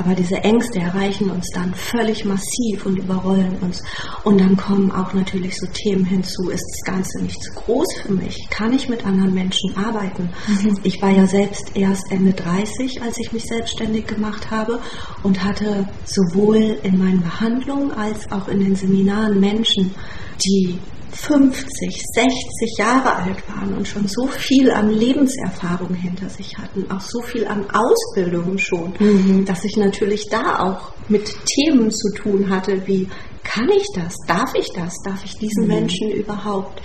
Aber 0.00 0.14
diese 0.14 0.36
Ängste 0.36 0.78
erreichen 0.78 1.30
uns 1.30 1.46
dann 1.52 1.74
völlig 1.74 2.24
massiv 2.24 2.86
und 2.86 2.96
überrollen 2.96 3.58
uns. 3.60 3.82
Und 4.24 4.40
dann 4.40 4.56
kommen 4.56 4.90
auch 4.90 5.12
natürlich 5.12 5.54
so 5.56 5.66
Themen 5.66 6.06
hinzu, 6.06 6.48
ist 6.48 6.64
das 6.64 6.94
Ganze 6.94 7.22
nicht 7.22 7.42
zu 7.42 7.52
groß 7.52 7.86
für 8.02 8.12
mich? 8.14 8.48
Kann 8.48 8.72
ich 8.72 8.88
mit 8.88 9.04
anderen 9.04 9.34
Menschen 9.34 9.76
arbeiten? 9.76 10.30
Mhm. 10.48 10.78
Ich 10.84 11.02
war 11.02 11.10
ja 11.10 11.26
selbst 11.26 11.72
erst 11.74 12.10
Ende 12.10 12.32
30, 12.32 13.02
als 13.02 13.18
ich 13.18 13.32
mich 13.32 13.44
selbstständig 13.44 14.06
gemacht 14.06 14.50
habe 14.50 14.80
und 15.22 15.44
hatte 15.44 15.86
sowohl 16.06 16.78
in 16.82 16.96
meinen 16.96 17.20
Behandlungen 17.20 17.90
als 17.92 18.30
auch 18.32 18.48
in 18.48 18.60
den 18.60 18.76
Seminaren 18.76 19.38
Menschen, 19.38 19.94
die 20.42 20.78
50, 21.12 22.02
60 22.14 22.78
Jahre 22.78 23.16
alt 23.16 23.48
waren 23.48 23.74
und 23.74 23.86
schon 23.86 24.06
so 24.06 24.26
viel 24.26 24.70
an 24.70 24.90
Lebenserfahrung 24.90 25.94
hinter 25.94 26.28
sich 26.28 26.56
hatten, 26.58 26.90
auch 26.90 27.00
so 27.00 27.20
viel 27.22 27.46
an 27.46 27.66
Ausbildung 27.70 28.58
schon, 28.58 28.94
mhm. 28.98 29.44
dass 29.44 29.64
ich 29.64 29.76
natürlich 29.76 30.28
da 30.30 30.60
auch 30.60 30.92
mit 31.08 31.34
Themen 31.46 31.90
zu 31.90 32.12
tun 32.14 32.50
hatte, 32.50 32.86
wie 32.86 33.08
kann 33.42 33.68
ich 33.70 33.86
das, 33.94 34.14
darf 34.26 34.54
ich 34.54 34.68
das, 34.74 34.94
darf 35.04 35.24
ich 35.24 35.36
diesen 35.38 35.64
mhm. 35.64 35.68
Menschen 35.74 36.10
überhaupt 36.10 36.80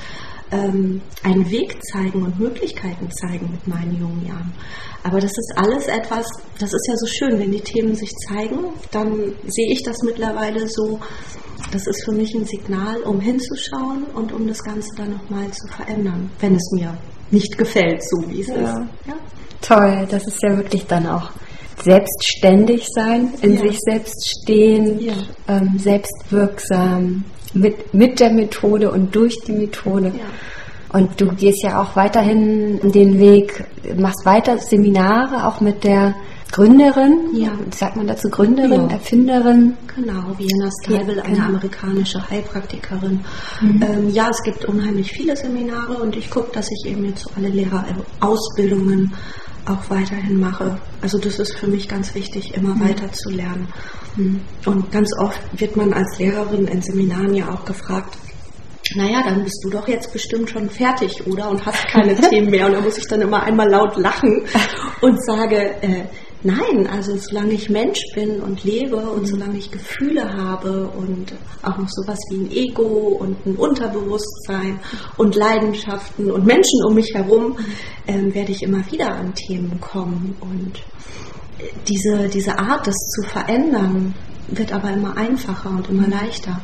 ähm, 0.51 1.01
einen 1.23 1.49
Weg 1.49 1.77
zeigen 1.83 2.23
und 2.23 2.39
Möglichkeiten 2.39 3.09
zeigen 3.11 3.49
mit 3.51 3.67
meinen 3.67 3.99
jungen 3.99 4.25
Jahren. 4.25 4.53
Aber 5.03 5.19
das 5.19 5.31
ist 5.31 5.53
alles 5.55 5.87
etwas, 5.87 6.25
das 6.59 6.73
ist 6.73 6.87
ja 6.87 6.95
so 6.97 7.05
schön, 7.05 7.39
wenn 7.39 7.51
die 7.51 7.61
Themen 7.61 7.95
sich 7.95 8.11
zeigen, 8.27 8.73
dann 8.91 9.33
sehe 9.47 9.71
ich 9.71 9.83
das 9.83 10.01
mittlerweile 10.03 10.67
so, 10.67 10.99
das 11.71 11.87
ist 11.87 12.05
für 12.05 12.11
mich 12.11 12.33
ein 12.35 12.45
Signal, 12.45 13.01
um 13.01 13.19
hinzuschauen 13.19 14.05
und 14.15 14.31
um 14.31 14.47
das 14.47 14.63
Ganze 14.63 14.89
dann 14.97 15.11
nochmal 15.11 15.49
zu 15.51 15.67
verändern, 15.67 16.29
wenn 16.39 16.55
es 16.55 16.71
mir 16.73 16.97
nicht 17.31 17.57
gefällt, 17.57 18.03
so 18.03 18.29
wie 18.29 18.41
es 18.41 18.47
ja. 18.47 18.55
ist. 18.55 18.89
Ja? 19.07 19.15
Toll, 19.61 20.07
das 20.09 20.25
ist 20.27 20.41
ja 20.41 20.55
wirklich 20.55 20.85
dann 20.85 21.07
auch 21.07 21.31
selbstständig 21.83 22.87
sein, 22.93 23.33
in 23.41 23.53
ja. 23.53 23.61
sich 23.61 23.77
selbst 23.79 24.39
stehen, 24.41 24.99
ja. 24.99 25.13
ähm, 25.47 25.77
selbstwirksam, 25.77 27.23
mit, 27.55 27.93
mit 27.93 28.19
der 28.19 28.31
Methode 28.31 28.91
und 28.91 29.15
durch 29.15 29.39
die 29.47 29.53
Methode. 29.53 30.11
Und 30.89 31.19
du 31.19 31.27
gehst 31.27 31.63
ja 31.63 31.81
auch 31.81 31.95
weiterhin 31.95 32.79
den 32.91 33.19
Weg, 33.19 33.65
machst 33.97 34.25
weiter 34.25 34.57
Seminare, 34.59 35.47
auch 35.47 35.59
mit 35.59 35.83
der 35.83 36.15
Gründerin, 36.51 37.35
ja. 37.35 37.49
sagt 37.75 37.97
man 37.97 38.07
dazu 38.07 38.29
Gründerin, 38.29 38.83
ja. 38.83 38.91
Erfinderin? 38.91 39.73
Genau, 39.93 40.23
Vienna 40.37 40.69
Stable, 40.81 41.17
ja, 41.17 41.23
eine 41.23 41.35
genau. 41.35 41.47
amerikanische 41.47 42.29
Heilpraktikerin. 42.29 43.25
Mhm. 43.59 43.83
Ähm, 43.83 44.09
ja, 44.11 44.29
es 44.29 44.41
gibt 44.41 44.63
unheimlich 44.63 45.11
viele 45.11 45.35
Seminare 45.35 45.95
und 45.95 46.15
ich 46.15 46.29
gucke, 46.29 46.51
dass 46.53 46.69
ich 46.71 46.89
eben 46.89 47.03
jetzt 47.05 47.27
alle 47.35 47.49
Lehrerausbildungen 47.49 49.11
auch 49.65 49.89
weiterhin 49.89 50.39
mache. 50.39 50.77
Also 51.01 51.17
das 51.17 51.39
ist 51.39 51.57
für 51.57 51.67
mich 51.67 51.87
ganz 51.87 52.13
wichtig, 52.15 52.53
immer 52.53 52.75
mhm. 52.75 52.89
weiter 52.89 53.11
zu 53.11 53.29
lernen. 53.29 53.67
Mhm. 54.15 54.41
Und 54.65 54.91
ganz 54.91 55.09
oft 55.19 55.39
wird 55.59 55.75
man 55.75 55.93
als 55.93 56.17
Lehrerin 56.19 56.67
in 56.67 56.81
Seminaren 56.81 57.33
ja 57.33 57.49
auch 57.49 57.65
gefragt, 57.65 58.17
naja, 58.95 59.23
dann 59.23 59.43
bist 59.43 59.59
du 59.63 59.69
doch 59.69 59.87
jetzt 59.87 60.13
bestimmt 60.13 60.49
schon 60.49 60.69
fertig, 60.69 61.25
oder? 61.25 61.49
Und 61.49 61.65
hast 61.65 61.87
keine 61.87 62.15
Themen 62.29 62.51
mehr. 62.51 62.67
Und 62.67 62.73
da 62.73 62.81
muss 62.81 62.97
ich 62.97 63.07
dann 63.07 63.21
immer 63.21 63.41
einmal 63.43 63.69
laut 63.69 63.97
lachen 63.97 64.43
und 65.01 65.23
sage, 65.25 65.75
äh, 65.81 66.03
Nein, 66.45 66.85
also 66.85 67.17
solange 67.17 67.53
ich 67.53 67.71
Mensch 67.71 67.99
bin 68.13 68.39
und 68.39 68.63
lebe 68.63 68.97
und 68.97 69.23
mhm. 69.23 69.25
solange 69.25 69.57
ich 69.57 69.71
Gefühle 69.71 70.31
habe 70.31 70.87
und 70.95 71.33
auch 71.63 71.75
noch 71.75 71.89
sowas 71.89 72.19
wie 72.29 72.43
ein 72.43 72.51
Ego 72.51 73.17
und 73.19 73.43
ein 73.47 73.55
Unterbewusstsein 73.55 74.79
und 75.17 75.33
Leidenschaften 75.33 76.29
und 76.29 76.45
Menschen 76.45 76.85
um 76.85 76.93
mich 76.93 77.11
herum, 77.15 77.57
ähm, 78.05 78.31
werde 78.35 78.51
ich 78.51 78.61
immer 78.61 78.83
wieder 78.91 79.15
an 79.15 79.33
Themen 79.33 79.81
kommen. 79.81 80.35
Und 80.39 80.83
diese, 81.87 82.29
diese 82.29 82.59
Art, 82.59 82.85
das 82.85 82.95
zu 83.15 83.23
verändern, 83.23 84.13
wird 84.49 84.71
aber 84.71 84.91
immer 84.91 85.17
einfacher 85.17 85.71
und 85.71 85.89
immer 85.89 86.07
leichter. 86.07 86.61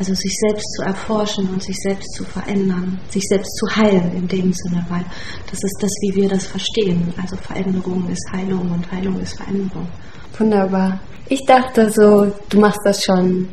Also 0.00 0.14
sich 0.14 0.34
selbst 0.48 0.66
zu 0.76 0.82
erforschen 0.82 1.46
und 1.50 1.62
sich 1.62 1.76
selbst 1.76 2.14
zu 2.14 2.24
verändern, 2.24 2.98
sich 3.10 3.22
selbst 3.28 3.54
zu 3.56 3.76
heilen 3.76 4.10
in 4.16 4.26
dem 4.26 4.50
Sinne, 4.50 4.84
weil 4.88 5.04
das 5.50 5.62
ist 5.62 5.76
das, 5.78 5.90
wie 6.00 6.22
wir 6.22 6.28
das 6.30 6.46
verstehen. 6.46 7.12
Also 7.20 7.36
Veränderung 7.36 8.08
ist 8.08 8.26
Heilung 8.32 8.72
und 8.72 8.90
Heilung 8.90 9.20
ist 9.20 9.36
Veränderung. 9.36 9.86
Wunderbar. 10.38 10.98
Ich 11.28 11.44
dachte 11.46 11.90
so, 11.90 12.32
du 12.48 12.60
machst 12.60 12.80
das 12.82 13.04
schon 13.04 13.50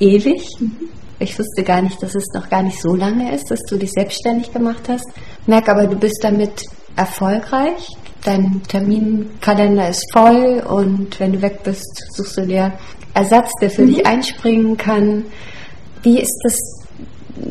ewig. 0.00 0.42
Ich 1.20 1.38
wusste 1.38 1.62
gar 1.62 1.80
nicht, 1.80 2.02
dass 2.02 2.16
es 2.16 2.26
noch 2.34 2.50
gar 2.50 2.64
nicht 2.64 2.82
so 2.82 2.96
lange 2.96 3.32
ist, 3.32 3.48
dass 3.48 3.60
du 3.62 3.76
dich 3.78 3.92
selbstständig 3.92 4.52
gemacht 4.52 4.88
hast. 4.88 5.06
Merk 5.46 5.68
aber, 5.68 5.86
du 5.86 5.94
bist 5.94 6.18
damit 6.22 6.64
erfolgreich. 6.96 7.86
Dein 8.24 8.62
Terminkalender 8.68 9.88
ist 9.88 10.06
voll 10.12 10.62
und 10.68 11.18
wenn 11.18 11.32
du 11.32 11.42
weg 11.42 11.62
bist, 11.64 12.04
suchst 12.12 12.38
du 12.38 12.46
dir 12.46 12.72
Ersatz, 13.14 13.50
der 13.60 13.70
für 13.70 13.82
mhm. 13.82 13.94
dich 13.94 14.06
einspringen 14.06 14.76
kann. 14.76 15.24
Wie 16.02 16.20
ist 16.20 16.38
das 16.44 16.56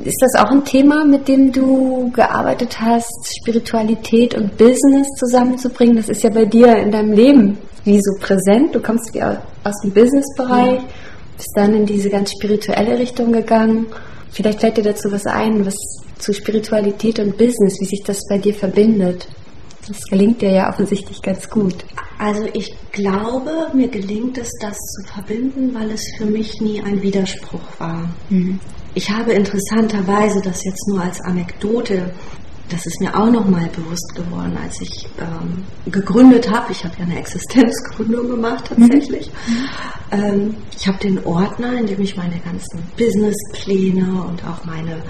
ist 0.06 0.22
das 0.22 0.36
auch 0.42 0.52
ein 0.52 0.64
Thema, 0.64 1.06
mit 1.06 1.28
dem 1.28 1.52
du 1.52 2.12
gearbeitet 2.12 2.80
hast, 2.80 3.36
Spiritualität 3.42 4.36
und 4.36 4.58
Business 4.58 5.08
zusammenzubringen? 5.20 5.98
Das 5.98 6.08
ist 6.08 6.24
ja 6.24 6.30
bei 6.30 6.46
dir 6.46 6.78
in 6.78 6.92
deinem 6.92 7.12
Leben 7.12 7.58
wie 7.84 8.00
so 8.02 8.20
präsent. 8.20 8.74
Du 8.74 8.80
kommst 8.80 9.14
wie 9.14 9.22
aus 9.22 9.82
dem 9.84 9.92
Businessbereich, 9.92 10.76
ja. 10.76 10.88
bist 11.36 11.52
dann 11.56 11.74
in 11.74 11.86
diese 11.86 12.10
ganz 12.10 12.32
spirituelle 12.32 12.98
Richtung 13.00 13.32
gegangen. 13.32 13.88
Vielleicht 14.32 14.62
fällt 14.62 14.78
dir 14.78 14.84
dazu 14.84 15.12
was 15.12 15.26
ein, 15.26 15.66
was 15.66 15.76
zu 16.20 16.34
Spiritualität 16.34 17.20
und 17.20 17.38
Business, 17.38 17.80
wie 17.80 17.86
sich 17.86 18.04
das 18.06 18.20
bei 18.30 18.38
dir 18.38 18.54
verbindet. 18.54 19.28
Das 19.88 20.00
gelingt 20.10 20.42
dir 20.42 20.52
ja 20.52 20.70
offensichtlich 20.70 21.22
ganz 21.22 21.50
gut. 21.50 21.86
Also 22.18 22.48
ich 22.54 22.76
glaube, 22.92 23.52
mir 23.74 23.88
gelingt 23.88 24.38
es, 24.38 24.52
das 24.62 24.78
zu 24.78 25.14
verbinden, 25.14 25.74
weil 25.74 25.90
es 25.92 26.04
für 26.18 26.26
mich 26.26 26.62
nie 26.62 26.82
ein 26.82 27.02
Widerspruch 27.02 27.80
war. 27.80 28.10
Mhm. 28.30 28.60
Ich 28.94 29.10
habe 29.10 29.34
interessanterweise 29.34 30.42
das 30.42 30.64
jetzt 30.64 30.88
nur 30.88 31.02
als 31.02 31.20
Anekdote 31.22 32.12
das 32.72 32.86
ist 32.86 33.02
mir 33.02 33.14
auch 33.14 33.30
nochmal 33.30 33.70
bewusst 33.76 34.14
geworden, 34.16 34.58
als 34.64 34.80
ich 34.82 35.08
ähm, 35.20 35.64
gegründet 35.92 36.50
habe. 36.50 36.72
Ich 36.72 36.84
habe 36.84 36.96
ja 36.98 37.06
eine 37.06 37.20
Existenzgründung 37.20 38.30
gemacht 38.30 38.66
tatsächlich. 38.70 39.30
Mhm. 39.48 39.66
Ähm, 40.12 40.56
ich 40.78 40.88
habe 40.88 40.98
den 41.00 41.24
Ordner, 41.26 41.80
in 41.80 41.86
dem 41.86 42.02
ich 42.02 42.16
meine 42.16 42.40
ganzen 42.40 42.80
Businesspläne 42.98 44.24
und 44.24 44.44
auch 44.46 44.64
meine 44.66 45.04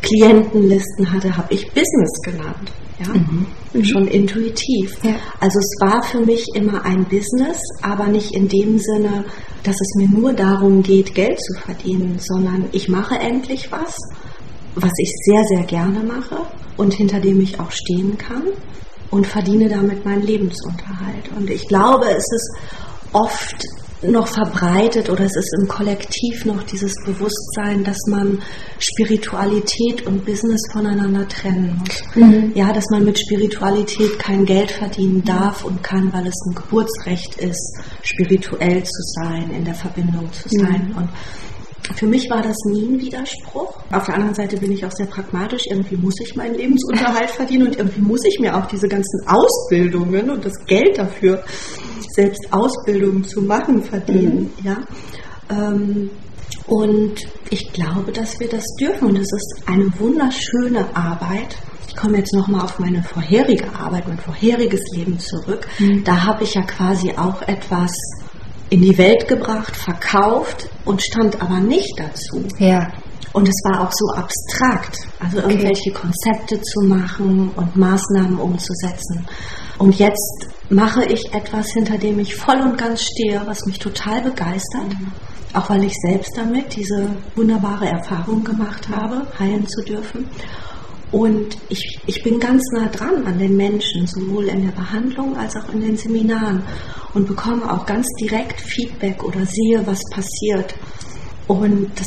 Klientenlisten 0.00 1.12
hatte, 1.12 1.36
habe 1.36 1.52
ich 1.52 1.66
Business 1.68 2.20
genannt. 2.24 2.72
Ja? 2.98 3.12
Mhm. 3.12 3.46
mhm. 3.74 3.84
Schon 3.84 4.06
intuitiv. 4.08 4.96
Ja. 5.02 5.16
Also 5.40 5.58
es 5.58 5.76
war 5.80 6.02
für 6.02 6.20
mich 6.20 6.46
immer 6.54 6.84
ein 6.84 7.04
Business, 7.04 7.58
aber 7.82 8.06
nicht 8.06 8.34
in 8.34 8.48
dem 8.48 8.78
Sinne, 8.78 9.24
dass 9.64 9.76
es 9.80 9.94
mir 9.96 10.08
nur 10.08 10.32
darum 10.32 10.82
geht, 10.82 11.14
Geld 11.14 11.38
zu 11.40 11.60
verdienen, 11.60 12.18
sondern 12.18 12.66
ich 12.72 12.88
mache 12.88 13.16
endlich 13.18 13.70
was, 13.70 13.96
was 14.74 14.92
ich 14.98 15.12
sehr, 15.26 15.42
sehr 15.44 15.64
gerne 15.64 16.02
mache 16.02 16.38
und 16.76 16.94
hinter 16.94 17.20
dem 17.20 17.40
ich 17.40 17.58
auch 17.60 17.70
stehen 17.70 18.18
kann 18.18 18.44
und 19.10 19.26
verdiene 19.26 19.68
damit 19.68 20.04
meinen 20.04 20.22
Lebensunterhalt. 20.22 21.30
Und 21.36 21.50
ich 21.50 21.68
glaube, 21.68 22.06
es 22.06 22.24
ist 22.32 22.56
oft 23.12 23.56
noch 24.04 24.26
verbreitet 24.26 25.10
oder 25.10 25.24
es 25.24 25.36
ist 25.36 25.54
im 25.60 25.68
Kollektiv 25.68 26.44
noch 26.44 26.62
dieses 26.64 26.92
Bewusstsein, 27.04 27.84
dass 27.84 27.98
man 28.08 28.40
Spiritualität 28.78 30.06
und 30.06 30.24
Business 30.24 30.60
voneinander 30.72 31.26
trennen 31.28 31.78
muss. 31.78 32.02
Mhm. 32.16 32.52
Ja, 32.54 32.72
dass 32.72 32.86
man 32.90 33.04
mit 33.04 33.18
Spiritualität 33.18 34.18
kein 34.18 34.44
Geld 34.44 34.72
verdienen 34.72 35.22
darf 35.24 35.64
und 35.64 35.82
kann, 35.82 36.12
weil 36.12 36.26
es 36.26 36.34
ein 36.48 36.54
Geburtsrecht 36.54 37.36
ist, 37.36 37.78
spirituell 38.02 38.82
zu 38.82 39.02
sein, 39.20 39.50
in 39.50 39.64
der 39.64 39.74
Verbindung 39.74 40.32
zu 40.32 40.48
sein. 40.48 40.88
Mhm. 40.90 40.96
Und 40.96 41.08
für 41.96 42.06
mich 42.06 42.30
war 42.30 42.42
das 42.42 42.56
nie 42.66 42.86
ein 42.86 43.00
Widerspruch. 43.00 43.74
Auf 43.90 44.06
der 44.06 44.14
anderen 44.14 44.34
Seite 44.34 44.56
bin 44.56 44.72
ich 44.72 44.84
auch 44.84 44.92
sehr 44.92 45.06
pragmatisch. 45.06 45.62
Irgendwie 45.68 45.96
muss 45.96 46.14
ich 46.20 46.34
meinen 46.36 46.54
Lebensunterhalt 46.54 47.30
verdienen 47.36 47.68
und 47.68 47.76
irgendwie 47.76 48.00
muss 48.00 48.24
ich 48.24 48.38
mir 48.40 48.56
auch 48.56 48.66
diese 48.66 48.88
ganzen 48.88 49.20
Ausbildungen 49.26 50.30
und 50.30 50.44
das 50.44 50.54
Geld 50.66 50.96
dafür, 50.96 51.42
selbst 52.14 52.46
Ausbildungen 52.50 53.24
zu 53.24 53.42
machen, 53.42 53.82
verdienen. 53.82 54.50
Mhm. 54.58 54.66
Ja. 54.66 54.76
Ähm, 55.50 56.10
und 56.66 57.14
ich 57.50 57.72
glaube, 57.72 58.12
dass 58.12 58.38
wir 58.38 58.48
das 58.48 58.64
dürfen. 58.80 59.08
Und 59.08 59.16
es 59.16 59.32
ist 59.32 59.62
eine 59.66 59.90
wunderschöne 59.98 60.94
Arbeit. 60.94 61.56
Ich 61.88 61.96
komme 61.96 62.18
jetzt 62.18 62.34
nochmal 62.34 62.62
auf 62.62 62.78
meine 62.78 63.02
vorherige 63.02 63.68
Arbeit, 63.74 64.08
mein 64.08 64.18
vorheriges 64.18 64.80
Leben 64.94 65.18
zurück. 65.18 65.66
Mhm. 65.78 66.04
Da 66.04 66.24
habe 66.24 66.44
ich 66.44 66.54
ja 66.54 66.62
quasi 66.62 67.12
auch 67.16 67.42
etwas 67.42 67.92
in 68.72 68.80
die 68.80 68.96
Welt 68.96 69.28
gebracht, 69.28 69.76
verkauft 69.76 70.66
und 70.86 71.02
stand 71.02 71.42
aber 71.42 71.60
nicht 71.60 71.92
dazu. 71.98 72.42
Ja. 72.58 72.90
Und 73.34 73.46
es 73.46 73.60
war 73.64 73.82
auch 73.82 73.92
so 73.92 74.06
abstrakt, 74.14 74.96
also 75.20 75.38
okay. 75.38 75.50
irgendwelche 75.50 75.92
Konzepte 75.92 76.58
zu 76.58 76.80
machen 76.86 77.50
und 77.54 77.76
Maßnahmen 77.76 78.38
umzusetzen. 78.38 79.26
Und 79.76 79.98
jetzt 79.98 80.48
mache 80.70 81.04
ich 81.04 81.34
etwas, 81.34 81.66
hinter 81.74 81.98
dem 81.98 82.18
ich 82.18 82.34
voll 82.34 82.60
und 82.62 82.78
ganz 82.78 83.02
stehe, 83.02 83.42
was 83.44 83.66
mich 83.66 83.78
total 83.78 84.22
begeistert. 84.22 84.88
Mhm. 84.88 85.12
Auch 85.52 85.68
weil 85.68 85.84
ich 85.84 85.94
selbst 86.06 86.32
damit 86.34 86.74
diese 86.74 87.10
wunderbare 87.36 87.88
Erfahrung 87.88 88.42
gemacht 88.42 88.88
habe, 88.88 89.26
heilen 89.38 89.68
zu 89.68 89.82
dürfen. 89.82 90.26
Und 91.12 91.58
ich, 91.68 92.00
ich 92.06 92.22
bin 92.22 92.40
ganz 92.40 92.62
nah 92.72 92.88
dran 92.88 93.26
an 93.26 93.38
den 93.38 93.54
Menschen, 93.54 94.06
sowohl 94.06 94.48
in 94.48 94.64
der 94.64 94.72
Behandlung 94.72 95.36
als 95.36 95.54
auch 95.56 95.72
in 95.72 95.82
den 95.82 95.96
Seminaren 95.96 96.62
und 97.12 97.28
bekomme 97.28 97.70
auch 97.70 97.84
ganz 97.84 98.06
direkt 98.18 98.58
Feedback 98.60 99.22
oder 99.22 99.44
sehe, 99.44 99.86
was 99.86 100.00
passiert. 100.10 100.74
Und 101.46 101.90
das 101.94 102.06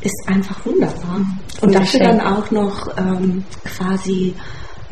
ist 0.00 0.22
einfach 0.26 0.64
wunderbar. 0.64 1.20
Und 1.60 1.74
dafür 1.74 2.00
dann 2.00 2.20
auch 2.20 2.50
noch 2.50 2.96
ähm, 2.96 3.44
quasi 3.64 4.34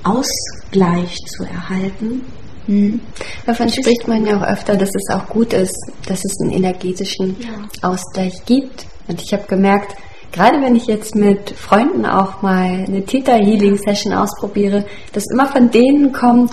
Ausgleich 0.02 1.16
zu 1.26 1.44
erhalten. 1.44 2.22
Mhm. 2.66 3.00
Davon 3.46 3.70
spricht 3.70 4.06
man 4.06 4.26
ja 4.26 4.38
auch 4.38 4.46
öfter, 4.46 4.76
dass 4.76 4.90
es 4.94 5.14
auch 5.14 5.26
gut 5.28 5.54
ist, 5.54 5.74
dass 6.06 6.22
es 6.24 6.38
einen 6.40 6.50
energetischen 6.50 7.36
ja. 7.40 7.88
Ausgleich 7.88 8.44
gibt. 8.44 8.86
Und 9.08 9.22
ich 9.22 9.32
habe 9.32 9.44
gemerkt, 9.46 9.96
gerade 10.34 10.60
wenn 10.60 10.74
ich 10.74 10.86
jetzt 10.86 11.14
mit 11.14 11.50
Freunden 11.50 12.04
auch 12.04 12.42
mal 12.42 12.84
eine 12.86 13.04
Theta 13.04 13.34
Healing 13.34 13.78
Session 13.78 14.12
ausprobiere, 14.12 14.84
dass 15.12 15.24
immer 15.32 15.46
von 15.46 15.70
denen 15.70 16.12
kommt, 16.12 16.52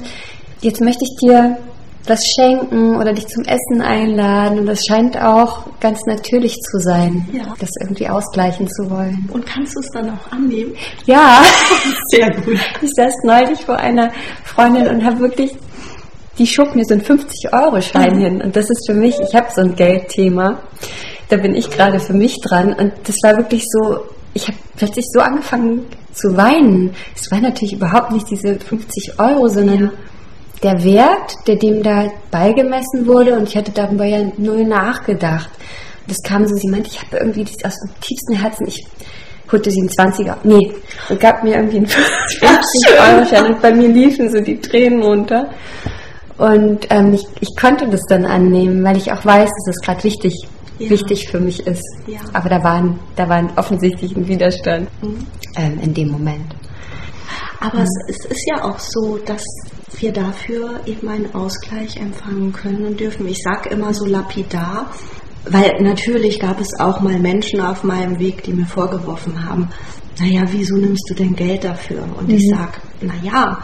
jetzt 0.61 0.81
möchte 0.81 1.03
ich 1.03 1.17
dir 1.19 1.57
was 2.07 2.19
schenken 2.35 2.95
oder 2.95 3.13
dich 3.13 3.27
zum 3.27 3.43
Essen 3.43 3.81
einladen 3.81 4.59
und 4.59 4.65
das 4.67 4.81
scheint 4.87 5.19
auch 5.19 5.65
ganz 5.79 6.01
natürlich 6.05 6.53
zu 6.53 6.79
sein, 6.79 7.27
ja. 7.33 7.53
das 7.59 7.69
irgendwie 7.81 8.07
ausgleichen 8.07 8.67
zu 8.69 8.89
wollen. 8.89 9.27
Und 9.33 9.45
kannst 9.47 9.75
du 9.75 9.79
es 9.79 9.89
dann 9.93 10.09
auch 10.11 10.31
annehmen? 10.31 10.73
Ja, 11.05 11.41
sehr 12.09 12.29
gut. 12.31 12.59
Ich 12.81 12.91
saß 12.95 13.13
neulich 13.23 13.61
vor 13.61 13.77
einer 13.77 14.11
Freundin 14.43 14.87
und 14.87 15.03
habe 15.03 15.19
wirklich 15.19 15.55
die 16.37 16.47
schob 16.47 16.75
mir 16.75 16.85
so 16.85 16.93
einen 16.93 17.03
50-Euro-Schein 17.03 18.15
mhm. 18.15 18.19
hin. 18.19 18.41
Und 18.41 18.55
das 18.55 18.69
ist 18.69 18.87
für 18.87 18.95
mich, 18.95 19.15
ich 19.19 19.35
habe 19.35 19.47
so 19.53 19.61
ein 19.61 19.75
Geldthema 19.75 20.59
da 21.31 21.37
bin 21.37 21.55
ich 21.55 21.69
gerade 21.69 21.99
für 21.99 22.13
mich 22.13 22.35
dran. 22.41 22.73
Und 22.73 22.91
das 23.05 23.15
war 23.23 23.37
wirklich 23.37 23.63
so, 23.65 24.01
ich 24.33 24.47
habe 24.47 24.57
plötzlich 24.75 25.05
so 25.13 25.21
angefangen 25.21 25.85
zu 26.13 26.35
weinen. 26.35 26.93
Es 27.15 27.31
war 27.31 27.39
natürlich 27.39 27.73
überhaupt 27.73 28.11
nicht 28.11 28.29
diese 28.29 28.59
50 28.59 29.17
Euro, 29.17 29.47
sondern 29.47 29.83
ja. 29.83 29.91
der 30.61 30.83
Wert, 30.83 31.35
der 31.47 31.55
dem 31.55 31.81
da 31.83 32.09
beigemessen 32.31 33.07
wurde. 33.07 33.37
Und 33.37 33.47
ich 33.47 33.55
hatte 33.55 33.71
darüber 33.71 34.03
ja 34.03 34.29
null 34.37 34.65
nachgedacht. 34.65 35.49
Das 36.07 36.17
kam 36.21 36.45
so, 36.45 36.55
sie 36.55 36.67
meinte, 36.67 36.89
ich 36.89 37.01
habe 37.01 37.17
irgendwie 37.17 37.45
aus 37.63 37.75
dem 37.79 37.91
tiefsten 38.01 38.35
Herzen, 38.35 38.67
ich 38.67 38.85
holte 39.49 39.71
sie 39.71 39.79
einen 39.79 39.89
20er, 39.89 40.35
nee, 40.43 40.73
und 41.09 41.19
gab 41.19 41.43
mir 41.43 41.55
irgendwie 41.55 41.77
einen 41.77 41.87
50 41.87 42.41
Euro 42.89 43.25
Schein 43.25 43.53
und 43.53 43.61
bei 43.61 43.73
mir 43.73 43.87
liefen 43.87 44.29
so 44.29 44.41
die 44.41 44.59
Tränen 44.59 45.03
runter. 45.03 45.49
Und 46.37 46.87
ähm, 46.89 47.13
ich, 47.13 47.23
ich 47.39 47.49
konnte 47.59 47.87
das 47.87 48.01
dann 48.09 48.25
annehmen, 48.25 48.83
weil 48.83 48.97
ich 48.97 49.11
auch 49.11 49.23
weiß, 49.23 49.49
dass 49.49 49.75
es 49.75 49.81
gerade 49.81 50.03
wichtig 50.03 50.33
ist 50.33 50.50
ja. 50.83 50.89
wichtig 50.89 51.29
für 51.29 51.39
mich 51.39 51.65
ist. 51.65 51.83
Ja. 52.07 52.19
Aber 52.33 52.49
da 52.49 52.63
waren, 52.63 52.99
da 53.15 53.27
war 53.29 53.43
offensichtlich 53.55 54.15
ein 54.15 54.27
Widerstand 54.27 54.89
mhm. 55.01 55.27
ähm, 55.55 55.79
in 55.81 55.93
dem 55.93 56.09
Moment. 56.09 56.55
Aber 57.59 57.79
mhm. 57.79 57.83
es, 57.83 58.17
es 58.17 58.25
ist 58.25 58.47
ja 58.47 58.63
auch 58.63 58.79
so, 58.79 59.17
dass 59.17 59.43
wir 59.99 60.11
dafür 60.11 60.81
eben 60.85 61.07
einen 61.07 61.33
Ausgleich 61.35 61.97
empfangen 61.97 62.53
können 62.53 62.85
und 62.85 62.99
dürfen. 62.99 63.27
Ich 63.27 63.41
sage 63.43 63.69
immer 63.69 63.93
so 63.93 64.05
lapidar, 64.05 64.91
weil 65.49 65.81
natürlich 65.81 66.39
gab 66.39 66.59
es 66.59 66.79
auch 66.79 67.01
mal 67.01 67.19
Menschen 67.19 67.61
auf 67.61 67.83
meinem 67.83 68.19
Weg, 68.19 68.43
die 68.43 68.53
mir 68.53 68.65
vorgeworfen 68.65 69.47
haben, 69.47 69.69
naja, 70.19 70.43
wieso 70.51 70.75
nimmst 70.75 71.09
du 71.09 71.15
denn 71.15 71.35
Geld 71.35 71.63
dafür? 71.63 72.03
Und 72.17 72.27
mhm. 72.27 72.35
ich 72.35 72.49
sage, 72.49 72.73
naja, 73.01 73.57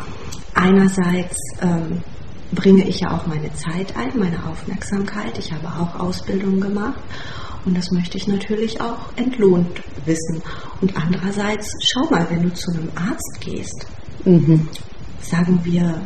einerseits 0.54 1.36
ähm, 1.62 2.02
bringe 2.52 2.88
ich 2.88 3.02
ja 3.02 3.12
auch 3.12 3.28
meine 3.28 3.54
Zeit 3.54 3.96
ein, 3.96 4.18
meine 4.18 4.46
Aufmerksamkeit. 4.46 5.38
Ich 5.38 5.52
habe 5.52 5.68
auch 5.68 6.00
Ausbildung 6.00 6.60
gemacht 6.60 7.00
und 7.66 7.78
das 7.78 7.92
möchte 7.92 8.18
ich 8.18 8.28
natürlich 8.28 8.80
auch 8.80 8.98
entlohnt 9.16 9.82
wissen. 10.06 10.42
Und 10.82 10.96
andererseits, 10.96 11.70
schau 11.84 12.10
mal, 12.10 12.26
wenn 12.30 12.44
du 12.44 12.54
zu 12.54 12.72
einem 12.72 12.90
Arzt 12.96 13.42
gehst, 13.42 13.88
mhm. 14.24 14.68
sagen 15.22 15.60
wir, 15.64 16.02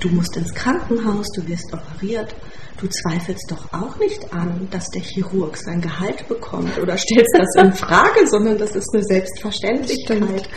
du 0.00 0.08
musst 0.08 0.36
ins 0.36 0.52
Krankenhaus, 0.54 1.26
du 1.36 1.46
wirst 1.46 1.72
operiert, 1.72 2.34
du 2.78 2.88
zweifelst 2.88 3.50
doch 3.50 3.72
auch 3.72 3.98
nicht 3.98 4.32
an, 4.32 4.68
dass 4.70 4.88
der 4.90 5.02
Chirurg 5.02 5.56
sein 5.56 5.80
Gehalt 5.80 6.26
bekommt 6.28 6.78
oder 6.78 6.96
stellst 6.96 7.34
das 7.36 7.64
in 7.64 7.72
Frage, 7.86 8.26
sondern 8.26 8.58
das 8.58 8.74
ist 8.76 8.88
eine 8.92 9.04
Selbstverständlichkeit. 9.04 10.18
Stimmt. 10.18 10.48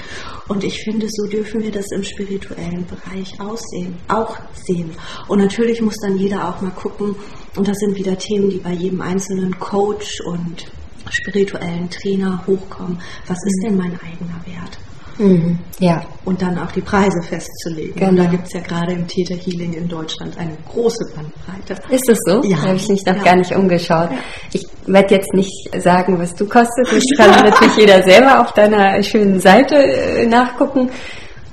Und 0.48 0.64
ich 0.64 0.84
finde, 0.84 1.08
so 1.10 1.28
dürfen 1.28 1.62
wir 1.62 1.72
das 1.72 1.86
im 1.92 2.04
spirituellen 2.04 2.86
Bereich 2.88 3.40
aussehen, 3.40 3.98
auch 4.08 4.38
sehen. 4.54 4.92
Und 5.28 5.40
natürlich 5.40 5.82
muss 5.82 5.96
dann 6.02 6.18
jeder 6.18 6.50
auch 6.50 6.62
mal 6.62 6.72
gucken, 6.72 7.16
und 7.56 7.68
das 7.68 7.78
sind 7.78 7.96
wieder 7.96 8.18
Themen, 8.18 8.50
die 8.50 8.58
bei 8.58 8.74
jedem 8.74 9.02
einzelnen 9.02 9.58
Coach 9.60 10.22
und 10.26 10.66
spirituellen 11.10 11.90
Trainer 11.90 12.44
hochkommen. 12.46 13.00
Was 13.28 13.38
ist 13.46 13.64
denn 13.64 13.78
mein 13.78 13.94
eigener 13.94 14.42
Wert? 14.46 14.78
Mhm. 15.20 15.60
Ja. 15.80 16.02
Und 16.24 16.42
dann 16.42 16.58
auch 16.58 16.72
die 16.72 16.82
Preise 16.82 17.22
festzulegen. 17.22 17.94
Genau. 17.96 18.10
Und 18.10 18.18
da 18.18 18.26
gibt 18.26 18.48
es 18.48 18.54
ja 18.54 18.62
gerade 18.62 18.94
im 18.94 19.06
Theta 19.06 19.36
Healing 19.36 19.74
in 19.74 19.88
Deutschland 19.88 20.38
eine 20.38 20.58
große 20.72 21.14
Bandbreite. 21.14 21.82
Ist 21.94 22.08
das 22.08 22.18
so? 22.26 22.42
Ja. 22.44 22.56
Da 22.56 22.68
habe 22.68 22.78
ich 22.78 22.88
mich 22.88 23.06
noch 23.06 23.18
ja. 23.18 23.24
gar 23.24 23.36
nicht 23.36 23.54
umgeschaut. 23.54 24.12
Ja. 24.12 24.18
Ich 24.54 24.66
werde 24.86 25.16
jetzt 25.16 25.34
nicht 25.34 25.70
sagen, 25.84 26.18
was 26.18 26.34
du 26.36 26.48
kostest. 26.48 26.92
Das 26.92 27.04
kann 27.18 27.32
natürlich 27.44 27.78
jeder 27.78 28.02
selber 28.04 28.42
auf 28.42 28.54
deiner 28.54 29.04
schönen 29.04 29.40
Seite 29.42 29.76
äh, 29.76 30.26
nachgucken. 30.26 30.90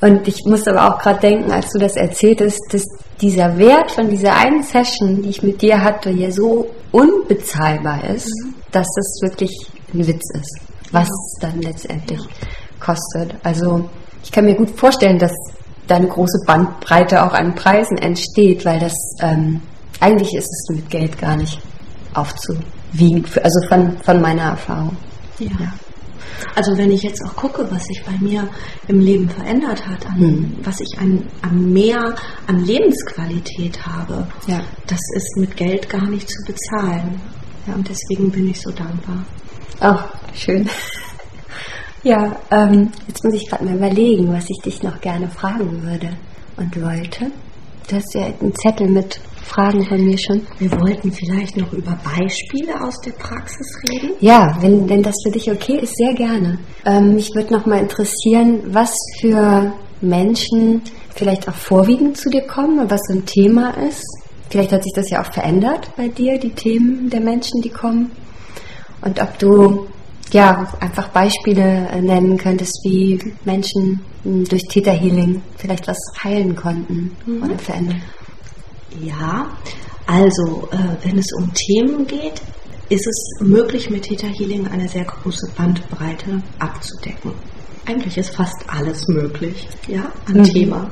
Und 0.01 0.29
ich 0.29 0.45
muss 0.45 0.69
aber 0.69 0.89
auch 0.89 1.01
gerade 1.01 1.21
denken, 1.21 1.51
als 1.51 1.73
du 1.73 1.79
das 1.79 1.97
erzähltest, 1.97 2.61
dass 2.71 2.85
dieser 3.21 3.59
Wert 3.59 3.91
von 3.91 4.09
dieser 4.09 4.37
einen 4.37 4.63
Session, 4.63 5.23
die 5.23 5.31
ich 5.31 5.43
mit 5.43 5.63
dir 5.63 5.83
hatte, 5.83 6.11
ja 6.11 6.31
so 6.31 6.69
unbezahlbar 6.93 8.05
ist, 8.11 8.29
mhm. 8.45 8.55
dass 8.71 8.87
das 8.95 9.21
wirklich 9.23 9.51
ein 9.93 10.07
Witz 10.07 10.31
ist, 10.35 10.61
was 10.93 11.09
es 11.09 11.39
dann 11.41 11.61
letztendlich 11.63 12.21
kostet. 12.81 13.35
Also 13.43 13.89
ich 14.23 14.33
kann 14.33 14.45
mir 14.45 14.55
gut 14.55 14.71
vorstellen, 14.71 15.19
dass 15.19 15.33
da 15.87 15.97
eine 15.97 16.09
große 16.09 16.45
Bandbreite 16.47 17.25
auch 17.25 17.33
an 17.33 17.55
Preisen 17.55 17.97
entsteht, 17.99 18.65
weil 18.65 18.81
das 18.81 18.95
ähm, 19.21 19.63
eigentlich 20.01 20.35
ist 20.35 20.51
es 20.51 20.75
mit 20.75 20.91
Geld 20.91 21.19
gar 21.19 21.37
nicht 21.37 21.61
aufzuwiegen, 22.15 23.25
also 23.43 23.69
von, 23.69 23.97
von 23.99 24.21
meiner 24.21 24.51
Erfahrung. 24.51 24.97
ja. 25.39 25.51
ja. 25.61 25.73
Also 26.55 26.77
wenn 26.77 26.91
ich 26.91 27.03
jetzt 27.03 27.23
auch 27.25 27.35
gucke, 27.37 27.67
was 27.71 27.87
sich 27.87 28.03
bei 28.05 28.13
mir 28.21 28.49
im 28.89 29.01
Leben 29.01 29.29
verändert 29.29 29.87
hat, 29.87 30.07
an, 30.07 30.19
hm. 30.19 30.57
was 30.63 30.81
ich 30.81 30.99
an, 30.99 31.25
an, 31.43 31.73
mehr 31.73 32.15
an 32.47 32.65
Lebensqualität 32.65 33.85
habe, 33.87 34.27
ja. 34.47 34.61
das 34.87 35.01
ist 35.15 35.37
mit 35.37 35.57
Geld 35.57 35.89
gar 35.89 36.07
nicht 36.09 36.29
zu 36.29 36.43
bezahlen. 36.45 37.21
Ja, 37.67 37.75
und 37.75 37.89
deswegen 37.89 38.31
bin 38.31 38.51
ich 38.51 38.61
so 38.61 38.71
dankbar. 38.71 39.25
Ach, 39.81 40.09
schön. 40.35 40.69
Ja, 42.07 42.37
ähm, 42.53 42.93
jetzt 43.09 43.25
muss 43.25 43.35
ich 43.35 43.49
gerade 43.49 43.65
mal 43.65 43.75
überlegen, 43.75 44.33
was 44.33 44.49
ich 44.49 44.61
dich 44.63 44.81
noch 44.81 45.01
gerne 45.01 45.27
fragen 45.27 45.83
würde 45.83 46.11
und 46.57 46.81
wollte. 46.81 47.33
Du 47.89 47.97
hast 47.97 48.15
ja 48.15 48.27
einen 48.27 48.55
Zettel 48.55 48.87
mit 48.89 49.19
Fragen 49.43 49.85
von 49.85 50.01
mir 50.07 50.17
schon. 50.17 50.41
Wir 50.61 50.71
wollten 50.71 51.11
vielleicht 51.11 51.57
noch 51.57 51.73
über 51.73 51.99
Beispiele 52.05 52.81
aus 52.81 53.01
der 53.01 53.11
Praxis 53.11 53.67
reden. 53.91 54.11
Ja, 54.21 54.57
wenn, 54.61 54.89
wenn 54.89 55.03
das 55.03 55.17
für 55.25 55.33
dich 55.33 55.51
okay 55.51 55.81
ist, 55.81 55.97
sehr 55.97 56.15
gerne. 56.15 56.61
Ähm, 56.85 57.15
mich 57.15 57.35
würde 57.35 57.53
noch 57.53 57.67
mal 57.67 57.81
interessieren, 57.81 58.61
was 58.67 58.95
für 59.21 59.73
Menschen 60.01 60.83
vielleicht 61.13 61.49
auch 61.49 61.57
vorwiegend 61.57 62.17
zu 62.19 62.31
dir 62.31 62.47
kommen, 62.47 62.89
was 62.89 63.01
so 63.09 63.15
ein 63.15 63.27
Thema 63.27 63.71
ist. 63.85 64.05
Vielleicht 64.49 64.71
hat 64.71 64.85
sich 64.85 64.93
das 64.95 65.11
ja 65.11 65.23
auch 65.23 65.33
verändert 65.33 65.91
bei 65.97 66.07
dir, 66.07 66.39
die 66.39 66.51
Themen 66.51 67.11
der 67.11 67.21
Menschen, 67.21 67.63
die 67.63 67.71
kommen. 67.71 68.13
Und 69.01 69.21
ob 69.21 69.37
du 69.41 69.87
ja 70.33 70.67
einfach 70.81 71.09
Beispiele 71.09 71.89
nennen 72.03 72.37
könntest, 72.37 72.79
wie 72.85 73.33
Menschen 73.45 74.01
durch 74.25 74.63
Theta 74.69 74.91
Healing 74.91 75.43
vielleicht 75.57 75.87
was 75.87 75.99
heilen 76.23 76.57
konnten 76.57 77.17
mhm. 77.27 77.43
oder 77.43 77.59
verändern. 77.59 78.03
Ja, 79.01 79.47
also 80.07 80.69
äh, 80.73 81.07
wenn 81.07 81.19
es 81.19 81.33
um 81.39 81.51
Themen 81.53 82.07
geht, 82.07 82.41
ist 82.89 83.07
es 83.07 83.41
möglich, 83.41 83.91
mit 83.91 84.05
Theta 84.05 84.29
Healing 84.29 84.67
eine 84.69 84.89
sehr 84.89 85.05
große 85.05 85.51
Bandbreite 85.57 86.43
abzudecken. 86.59 87.33
Eigentlich 87.85 88.17
ist 88.19 88.35
fast 88.35 88.65
alles 88.69 89.07
möglich, 89.09 89.69
ja, 89.89 90.13
an 90.27 90.39
mhm. 90.39 90.45
Thema. 90.45 90.91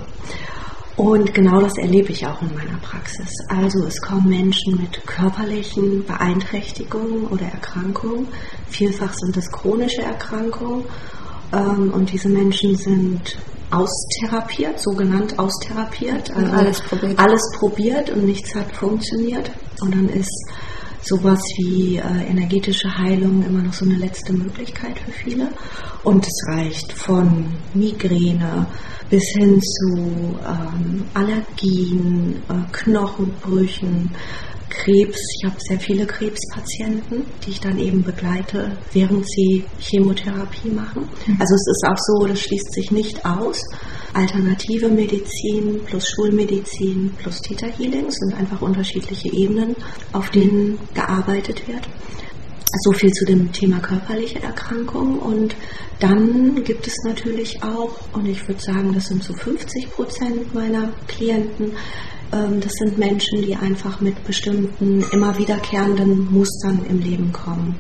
Und 0.97 1.35
genau 1.35 1.61
das 1.61 1.77
erlebe 1.77 2.13
ich 2.13 2.25
auch 2.25 2.41
in 2.43 2.55
meiner 2.55 2.79
Praxis. 2.79 3.29
Also 3.49 3.85
es 3.85 4.01
kommen 4.01 4.29
Menschen 4.29 4.81
mit 4.81 5.05
körperlichen 5.07 6.05
Beeinträchtigungen 6.05 7.27
oder 7.27 7.47
Erkrankungen. 7.47 8.29
Vielfach 8.69 9.13
sind 9.15 9.37
es 9.37 9.51
chronische 9.51 10.03
Erkrankungen. 10.03 10.85
Ähm, 11.53 11.93
und 11.93 12.13
diese 12.13 12.29
Menschen 12.29 12.77
sind 12.77 13.37
austherapiert, 13.73 14.81
sogenannt 14.81 15.37
austherapiert. 15.37 16.31
Also 16.31 16.53
alles 16.53 16.81
probiert. 16.81 17.19
Alles 17.19 17.43
probiert 17.59 18.11
und 18.11 18.25
nichts 18.25 18.55
hat 18.55 18.71
funktioniert. 18.77 19.51
Und 19.81 19.95
dann 19.95 20.09
ist 20.09 20.53
sowas 21.05 21.41
wie 21.59 21.97
äh, 21.97 22.31
energetische 22.31 22.89
Heilung 22.97 23.45
immer 23.45 23.63
noch 23.63 23.73
so 23.73 23.85
eine 23.85 23.97
letzte 23.97 24.33
Möglichkeit 24.33 24.99
für 24.99 25.13
viele. 25.13 25.49
Und 26.03 26.27
es 26.27 26.49
reicht 26.49 26.93
von 26.93 27.47
Migräne 27.75 28.67
bis 29.11 29.23
hin 29.37 29.61
zu 29.61 29.97
ähm, 29.97 31.05
Allergien, 31.13 32.43
äh, 32.49 32.73
Knochenbrüchen, 32.73 34.11
Krebs. 34.75 35.19
Ich 35.39 35.45
habe 35.45 35.57
sehr 35.59 35.79
viele 35.79 36.07
Krebspatienten, 36.07 37.23
die 37.45 37.51
ich 37.51 37.61
dann 37.61 37.79
eben 37.79 38.03
begleite, 38.03 38.77
während 38.93 39.29
sie 39.31 39.65
Chemotherapie 39.79 40.71
machen. 40.71 41.09
Mhm. 41.27 41.37
Also 41.41 41.55
es 41.55 41.67
ist 41.67 41.85
auch 41.87 41.99
so, 41.99 42.27
das 42.27 42.41
schließt 42.41 42.73
sich 42.73 42.91
nicht 42.91 43.25
aus. 43.25 43.61
Alternative 44.13 44.89
Medizin 44.89 45.81
plus 45.87 46.09
Schulmedizin 46.11 47.13
plus 47.19 47.41
Theta 47.41 47.67
Healing 47.67 48.11
sind 48.11 48.35
einfach 48.35 48.63
unterschiedliche 48.63 49.33
Ebenen, 49.33 49.75
auf 50.13 50.31
denen 50.31 50.79
gearbeitet 50.95 51.67
wird. 51.67 51.89
So 52.83 52.93
viel 52.93 53.13
zu 53.13 53.25
dem 53.25 53.53
Thema 53.53 53.79
körperliche 53.79 54.43
Erkrankung. 54.43 55.19
Und 55.21 55.55
dann 56.01 56.63
gibt 56.65 56.87
es 56.87 56.95
natürlich 57.05 57.63
auch, 57.63 57.95
und 58.13 58.27
ich 58.27 58.47
würde 58.49 58.61
sagen, 58.61 58.93
das 58.93 59.07
sind 59.07 59.23
so 59.23 59.33
50 59.33 59.91
Prozent 59.91 60.55
meiner 60.55 60.93
Klienten, 61.07 61.73
das 62.61 62.73
sind 62.73 62.99
Menschen, 62.99 63.43
die 63.43 63.55
einfach 63.55 64.01
mit 64.01 64.25
bestimmten 64.25 65.05
immer 65.13 65.39
wiederkehrenden 65.39 66.33
Mustern 66.33 66.85
im 66.89 66.99
Leben 66.99 67.33
kommen. 67.33 67.77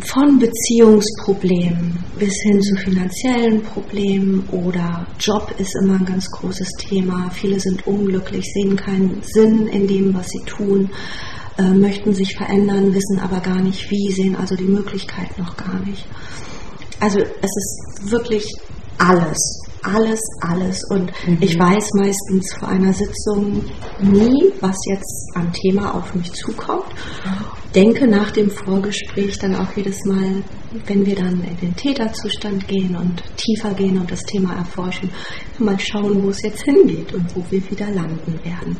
Von 0.00 0.38
Beziehungsproblemen 0.38 1.98
bis 2.18 2.32
hin 2.42 2.60
zu 2.60 2.76
finanziellen 2.76 3.62
Problemen 3.62 4.48
oder 4.50 5.06
Job 5.20 5.54
ist 5.58 5.74
immer 5.82 5.94
ein 5.94 6.04
ganz 6.04 6.28
großes 6.30 6.68
Thema. 6.78 7.30
Viele 7.30 7.60
sind 7.60 7.86
unglücklich, 7.86 8.44
sehen 8.54 8.76
keinen 8.76 9.22
Sinn 9.22 9.68
in 9.68 9.86
dem, 9.86 10.14
was 10.14 10.26
sie 10.28 10.42
tun, 10.46 10.90
äh, 11.58 11.62
möchten 11.62 12.12
sich 12.12 12.36
verändern, 12.36 12.92
wissen 12.94 13.20
aber 13.20 13.40
gar 13.40 13.60
nicht 13.60 13.88
wie, 13.90 14.10
sehen 14.10 14.36
also 14.36 14.56
die 14.56 14.64
Möglichkeit 14.64 15.38
noch 15.38 15.56
gar 15.56 15.78
nicht. 15.86 16.04
Also 16.98 17.20
es 17.20 17.50
ist 17.56 18.10
wirklich 18.10 18.44
alles 18.98 19.38
alles, 19.84 20.20
alles. 20.40 20.82
Und 20.90 21.12
mhm. 21.26 21.38
ich 21.40 21.58
weiß 21.58 21.88
meistens 21.94 22.54
vor 22.58 22.68
einer 22.68 22.92
Sitzung 22.92 23.64
nie, 24.00 24.52
was 24.60 24.76
jetzt 24.88 25.30
an 25.34 25.52
Thema 25.52 25.94
auf 25.94 26.14
mich 26.14 26.32
zukommt. 26.32 26.86
Denke 27.74 28.06
nach 28.06 28.30
dem 28.30 28.50
Vorgespräch 28.50 29.38
dann 29.38 29.56
auch 29.56 29.76
jedes 29.76 29.98
Mal, 30.04 30.42
wenn 30.86 31.04
wir 31.04 31.16
dann 31.16 31.42
in 31.42 31.56
den 31.60 31.76
Täterzustand 31.76 32.68
gehen 32.68 32.96
und 32.96 33.22
tiefer 33.36 33.74
gehen 33.74 33.98
und 33.98 34.10
das 34.10 34.22
Thema 34.22 34.54
erforschen, 34.54 35.10
mal 35.58 35.78
schauen, 35.78 36.22
wo 36.22 36.30
es 36.30 36.42
jetzt 36.42 36.62
hingeht 36.62 37.12
und 37.12 37.34
wo 37.34 37.44
wir 37.50 37.70
wieder 37.70 37.90
landen 37.90 38.38
werden. 38.44 38.76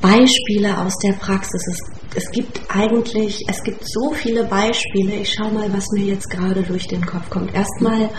Beispiele 0.00 0.78
aus 0.78 0.94
der 0.98 1.12
Praxis. 1.12 1.62
Es, 1.68 1.78
es, 2.14 2.30
gibt 2.30 2.60
eigentlich, 2.68 3.42
es 3.48 3.62
gibt 3.62 3.82
so 3.86 4.12
viele 4.12 4.44
Beispiele. 4.44 5.14
Ich 5.14 5.32
schaue 5.32 5.52
mal, 5.52 5.72
was 5.72 5.86
mir 5.92 6.04
jetzt 6.04 6.30
gerade 6.30 6.62
durch 6.62 6.86
den 6.86 7.04
Kopf 7.04 7.28
kommt. 7.30 7.54
Erstmal 7.54 8.10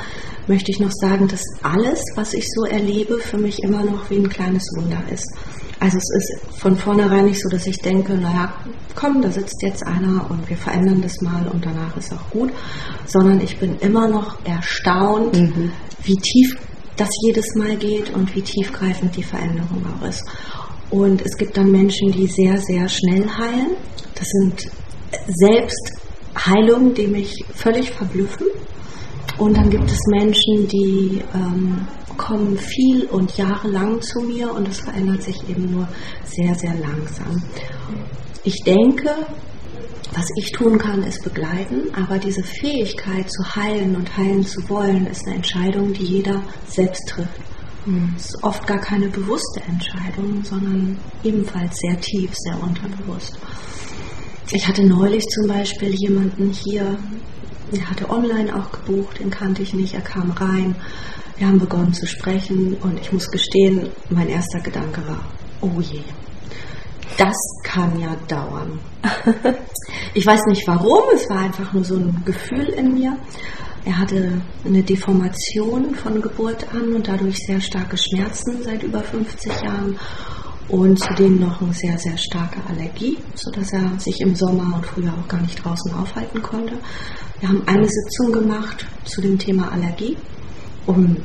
möchte 0.47 0.71
ich 0.71 0.79
noch 0.79 0.91
sagen, 0.91 1.27
dass 1.27 1.41
alles, 1.61 2.01
was 2.15 2.33
ich 2.33 2.45
so 2.55 2.65
erlebe, 2.65 3.17
für 3.19 3.37
mich 3.37 3.59
immer 3.63 3.83
noch 3.83 4.09
wie 4.09 4.17
ein 4.17 4.29
kleines 4.29 4.63
Wunder 4.77 5.01
ist. 5.11 5.27
Also 5.79 5.97
es 5.97 6.09
ist 6.15 6.59
von 6.59 6.75
vornherein 6.75 7.25
nicht 7.25 7.41
so, 7.41 7.49
dass 7.49 7.67
ich 7.67 7.77
denke, 7.77 8.13
naja, 8.15 8.51
komm, 8.95 9.21
da 9.21 9.29
sitzt 9.29 9.61
jetzt 9.61 9.85
einer 9.85 10.29
und 10.29 10.49
wir 10.49 10.57
verändern 10.57 11.01
das 11.01 11.21
mal 11.21 11.47
und 11.47 11.63
danach 11.63 11.95
ist 11.97 12.11
auch 12.13 12.29
gut, 12.31 12.51
sondern 13.05 13.39
ich 13.41 13.59
bin 13.59 13.77
immer 13.79 14.07
noch 14.07 14.43
erstaunt, 14.43 15.35
mhm. 15.35 15.71
wie 16.03 16.15
tief 16.15 16.57
das 16.95 17.09
jedes 17.27 17.53
Mal 17.55 17.75
geht 17.75 18.11
und 18.15 18.35
wie 18.35 18.41
tiefgreifend 18.41 19.15
die 19.15 19.23
Veränderung 19.23 19.85
auch 19.85 20.07
ist. 20.07 20.23
Und 20.89 21.21
es 21.21 21.37
gibt 21.37 21.57
dann 21.57 21.71
Menschen, 21.71 22.11
die 22.11 22.27
sehr, 22.27 22.57
sehr 22.57 22.87
schnell 22.87 23.27
heilen. 23.27 23.75
Das 24.15 24.27
sind 24.27 24.69
selbst 25.27 25.91
Heilungen, 26.37 26.93
die 26.93 27.07
mich 27.07 27.33
völlig 27.53 27.91
verblüffen. 27.91 28.47
Und 29.37 29.57
dann 29.57 29.69
gibt 29.69 29.89
es 29.91 29.99
Menschen, 30.07 30.67
die 30.67 31.21
ähm, 31.33 31.87
kommen 32.17 32.57
viel 32.57 33.05
und 33.05 33.37
jahrelang 33.37 34.01
zu 34.01 34.21
mir 34.21 34.51
und 34.51 34.67
es 34.67 34.79
verändert 34.79 35.21
sich 35.21 35.37
eben 35.47 35.71
nur 35.71 35.87
sehr, 36.25 36.55
sehr 36.55 36.73
langsam. 36.75 37.41
Ich 38.43 38.63
denke, 38.65 39.09
was 40.13 40.25
ich 40.37 40.51
tun 40.51 40.79
kann, 40.79 41.03
ist 41.03 41.23
begleiten, 41.23 41.93
aber 41.93 42.17
diese 42.17 42.43
Fähigkeit 42.43 43.29
zu 43.29 43.55
heilen 43.55 43.95
und 43.95 44.17
heilen 44.17 44.43
zu 44.43 44.67
wollen, 44.69 45.05
ist 45.05 45.27
eine 45.27 45.35
Entscheidung, 45.35 45.93
die 45.93 46.05
jeder 46.05 46.41
selbst 46.67 47.07
trifft. 47.07 47.39
Mhm. 47.87 48.13
Es 48.17 48.25
ist 48.25 48.43
oft 48.43 48.67
gar 48.67 48.79
keine 48.79 49.07
bewusste 49.07 49.61
Entscheidung, 49.61 50.43
sondern 50.43 50.99
ebenfalls 51.23 51.77
sehr 51.77 51.99
tief, 51.99 52.31
sehr 52.33 52.61
unterbewusst. 52.61 53.39
Ich 54.51 54.67
hatte 54.67 54.83
neulich 54.85 55.25
zum 55.27 55.47
Beispiel 55.47 55.93
jemanden 55.95 56.51
hier, 56.51 56.97
er 57.71 57.89
hatte 57.89 58.09
online 58.09 58.53
auch 58.55 58.71
gebucht, 58.71 59.19
den 59.19 59.29
kannte 59.29 59.61
ich 59.61 59.73
nicht, 59.73 59.93
er 59.93 60.01
kam 60.01 60.31
rein. 60.31 60.75
Wir 61.37 61.47
haben 61.47 61.59
begonnen 61.59 61.93
zu 61.93 62.05
sprechen 62.05 62.75
und 62.81 62.99
ich 62.99 63.11
muss 63.11 63.29
gestehen, 63.29 63.89
mein 64.09 64.27
erster 64.27 64.59
Gedanke 64.59 65.01
war, 65.07 65.23
oh 65.61 65.79
je, 65.79 66.01
das 67.17 67.35
kann 67.63 67.99
ja 67.99 68.15
dauern. 68.27 68.79
ich 70.13 70.25
weiß 70.25 70.45
nicht 70.47 70.67
warum, 70.67 71.03
es 71.13 71.29
war 71.29 71.39
einfach 71.39 71.71
nur 71.73 71.83
so 71.83 71.95
ein 71.95 72.21
Gefühl 72.25 72.67
in 72.69 72.95
mir. 72.95 73.17
Er 73.87 73.99
hatte 73.99 74.41
eine 74.65 74.83
Deformation 74.83 75.95
von 75.95 76.21
Geburt 76.21 76.67
an 76.73 76.93
und 76.93 77.07
dadurch 77.07 77.37
sehr 77.37 77.61
starke 77.61 77.95
Schmerzen 77.97 78.61
seit 78.61 78.83
über 78.83 78.99
50 78.99 79.61
Jahren 79.61 79.97
und 80.67 80.99
zudem 80.99 81.39
noch 81.39 81.61
eine 81.61 81.71
sehr, 81.71 81.97
sehr 81.97 82.17
starke 82.17 82.59
Allergie, 82.67 83.17
sodass 83.35 83.71
er 83.71 83.97
sich 83.97 84.19
im 84.19 84.35
Sommer 84.35 84.75
und 84.75 84.85
Frühjahr 84.85 85.17
auch 85.17 85.27
gar 85.29 85.39
nicht 85.39 85.63
draußen 85.63 85.93
aufhalten 85.93 86.41
konnte. 86.41 86.77
Wir 87.39 87.47
haben 87.47 87.63
eine 87.65 87.87
Sitzung 87.87 88.33
gemacht 88.33 88.85
zu 89.05 89.21
dem 89.21 89.39
Thema 89.39 89.71
Allergie 89.71 90.17
und 90.85 91.21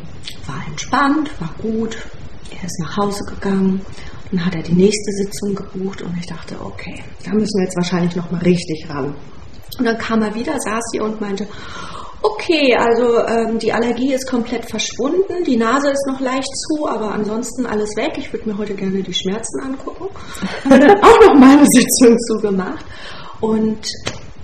war 0.46 0.64
entspannt, 0.68 1.33
war 1.40 1.53
gut. 1.61 1.96
Er 2.57 2.64
ist 2.64 2.79
nach 2.79 2.96
Hause 2.96 3.25
gegangen. 3.25 3.81
Dann 4.31 4.46
hat 4.46 4.55
er 4.55 4.62
die 4.62 4.75
nächste 4.75 5.11
Sitzung 5.25 5.57
gebucht 5.57 6.03
und 6.03 6.16
ich 6.16 6.27
dachte, 6.27 6.55
okay, 6.64 7.03
da 7.25 7.33
müssen 7.33 7.59
wir 7.59 7.64
jetzt 7.64 7.77
wahrscheinlich 7.77 8.14
noch 8.14 8.31
mal 8.31 8.40
richtig 8.42 8.88
ran. 8.88 9.16
Und 9.81 9.85
dann 9.85 9.98
kam 9.98 10.22
er 10.22 10.33
wieder, 10.37 10.53
saß 10.61 10.85
hier 10.92 11.03
und 11.03 11.20
meinte, 11.20 11.48
okay, 12.23 12.75
also 12.77 13.19
ähm, 13.27 13.59
die 13.59 13.73
Allergie 13.73 14.13
ist 14.13 14.29
komplett 14.29 14.69
verschwunden, 14.69 15.45
die 15.47 15.57
Nase 15.57 15.91
ist 15.91 16.07
noch 16.07 16.21
leicht 16.21 16.51
zu, 16.57 16.89
aber 16.89 17.13
ansonsten 17.13 17.67
alles 17.67 17.91
weg. 17.97 18.13
Ich 18.17 18.33
würde 18.33 18.49
mir 18.49 18.59
heute 18.59 18.75
gerne 18.75 19.03
die 19.03 19.15
Schmerzen 19.15 19.61
angucken. 19.61 20.07
Auch 20.65 21.27
noch 21.27 21.35
mal 21.35 21.59
eine 21.59 21.67
Sitzung 21.67 22.17
zugemacht 22.19 22.85
und 23.41 23.87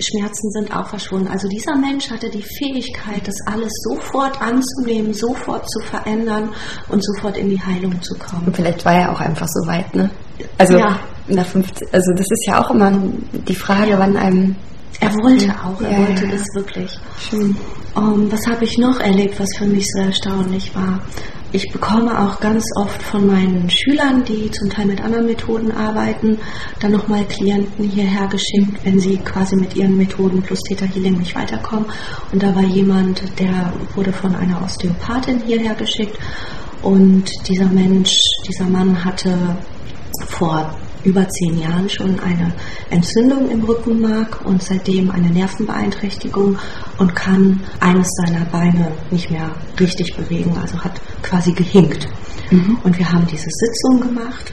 Schmerzen 0.01 0.51
sind 0.53 0.77
auch 0.77 0.87
verschwunden. 0.89 1.29
Also 1.29 1.49
dieser 1.49 1.77
Mensch 1.77 2.11
hatte 2.11 2.31
die 2.31 2.43
Fähigkeit, 2.43 3.27
das 3.27 3.35
alles 3.47 3.73
sofort 3.83 4.41
anzunehmen, 4.41 5.13
sofort 5.13 5.69
zu 5.69 5.81
verändern 5.81 6.51
und 6.89 7.05
sofort 7.05 7.37
in 7.37 7.51
die 7.51 7.61
Heilung 7.61 8.01
zu 8.03 8.15
kommen. 8.15 8.45
Und 8.47 8.57
vielleicht 8.57 8.85
war 8.85 8.95
er 8.95 9.13
auch 9.13 9.21
einfach 9.21 9.49
so 9.49 9.67
weit, 9.67 9.93
ne? 9.95 10.11
Also 10.57 10.79
ja. 10.79 11.01
nach 11.27 11.47
50, 11.47 11.89
also 11.93 12.13
das 12.13 12.27
ist 12.31 12.47
ja 12.47 12.63
auch 12.63 12.71
immer 12.71 12.93
die 13.33 13.55
Frage, 13.55 13.91
ja. 13.91 13.99
wann 13.99 14.17
einem 14.17 14.57
er 15.01 15.15
wollte 15.15 15.55
auch, 15.65 15.81
er 15.81 15.93
ja, 15.93 15.99
wollte 15.99 16.25
ja. 16.25 16.31
das 16.33 16.45
wirklich. 16.55 16.91
Schön. 17.19 17.57
Um, 17.95 18.23
ähm, 18.23 18.33
was 18.33 18.47
habe 18.47 18.65
ich 18.65 18.79
noch 18.79 18.99
erlebt, 19.01 19.39
was 19.39 19.49
für 19.57 19.67
mich 19.67 19.85
so 19.93 20.03
erstaunlich 20.03 20.75
war? 20.75 21.01
Ich 21.51 21.73
bekomme 21.73 22.21
auch 22.21 22.41
ganz 22.41 22.63
oft 22.77 23.03
von 23.03 23.27
meinen 23.27 23.71
Schülern, 23.71 24.23
die 24.25 24.51
zum 24.51 24.69
Teil 24.69 24.85
mit 24.85 25.03
anderen 25.03 25.25
Methoden 25.25 25.73
arbeiten, 25.73 26.39
dann 26.81 26.93
nochmal 26.93 27.25
Klienten 27.25 27.89
hierher 27.89 28.27
geschickt, 28.27 28.85
wenn 28.85 29.01
sie 29.01 29.17
quasi 29.17 29.57
mit 29.57 29.75
ihren 29.75 29.97
Methoden 29.97 30.43
plus 30.43 30.61
Theta 30.69 30.85
Healing 30.85 31.17
nicht 31.19 31.35
weiterkommen. 31.35 31.87
Und 32.33 32.43
da 32.43 32.55
war 32.55 32.65
jemand, 32.65 33.23
der 33.39 33.73
wurde 33.95 34.13
von 34.13 34.37
einer 34.37 34.63
Osteopathin 34.63 35.41
hierher 35.47 35.75
geschickt. 35.75 36.19
Und 36.83 37.25
dieser 37.49 37.67
Mensch, 37.67 38.13
dieser 38.47 38.67
Mann 38.67 39.03
hatte 39.03 39.57
vor 40.27 40.75
über 41.09 41.27
zehn 41.29 41.59
Jahren 41.59 41.89
schon 41.89 42.21
eine 42.21 42.53
Entzündung 42.91 43.51
im 43.51 43.65
Rückenmark 43.65 44.45
und 44.45 44.63
seitdem 44.63 45.11
eine 45.11 45.31
Nervenbeeinträchtigung 45.31 46.59
und 46.99 47.17
kann 47.17 47.61
eines 47.81 48.09
seiner 48.23 48.45
Beine 48.47 48.93
nicht 49.11 49.31
mehr 49.31 49.51
richtig 49.81 50.15
bewegen, 50.17 50.55
also 50.61 50.79
hat 50.79 51.01
quasi 51.23 51.53
gehinkt. 51.53 52.07
Mhm. 52.51 52.79
Und 52.85 52.99
wir 52.99 53.11
haben 53.11 53.27
diese 53.27 53.49
Sitzung 53.49 54.01
gemacht. 54.01 54.53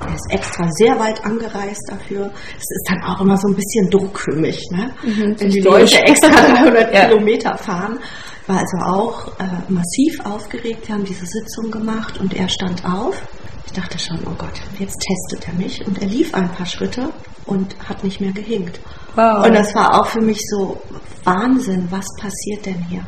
Er 0.00 0.14
ist 0.14 0.26
extra 0.30 0.68
sehr 0.72 0.98
weit 0.98 1.24
angereist 1.24 1.82
dafür. 1.88 2.30
Es 2.50 2.62
ist 2.62 2.86
dann 2.88 3.02
auch 3.04 3.20
immer 3.22 3.38
so 3.38 3.48
ein 3.48 3.54
bisschen 3.54 3.88
Druck 3.90 4.18
für 4.18 4.34
mich, 4.34 4.60
ne? 4.70 4.90
Mhm, 5.02 5.34
wenn 5.38 5.50
die 5.50 5.60
Leute 5.60 5.98
extra 6.02 6.28
300 6.30 6.94
ja. 6.94 7.06
Kilometer 7.06 7.56
fahren 7.56 7.98
war 8.46 8.58
also 8.58 8.76
auch 8.84 9.28
äh, 9.38 9.72
massiv 9.72 10.20
aufgeregt. 10.24 10.86
Wir 10.86 10.96
haben 10.96 11.04
diese 11.04 11.24
Sitzung 11.24 11.70
gemacht 11.70 12.20
und 12.20 12.34
er 12.34 12.48
stand 12.48 12.84
auf 12.84 13.22
dachte 13.72 13.98
schon, 13.98 14.18
oh 14.26 14.34
Gott, 14.36 14.60
jetzt 14.78 14.98
testet 15.00 15.48
er 15.48 15.54
mich. 15.54 15.86
Und 15.86 16.00
er 16.00 16.08
lief 16.08 16.34
ein 16.34 16.50
paar 16.52 16.66
Schritte 16.66 17.10
und 17.46 17.76
hat 17.88 18.04
nicht 18.04 18.20
mehr 18.20 18.32
gehinkt. 18.32 18.80
Wow. 19.14 19.46
Und 19.46 19.54
das 19.54 19.74
war 19.74 20.00
auch 20.00 20.06
für 20.06 20.20
mich 20.20 20.40
so 20.50 20.80
Wahnsinn, 21.24 21.86
was 21.90 22.06
passiert 22.20 22.66
denn 22.66 22.84
hier? 22.88 23.04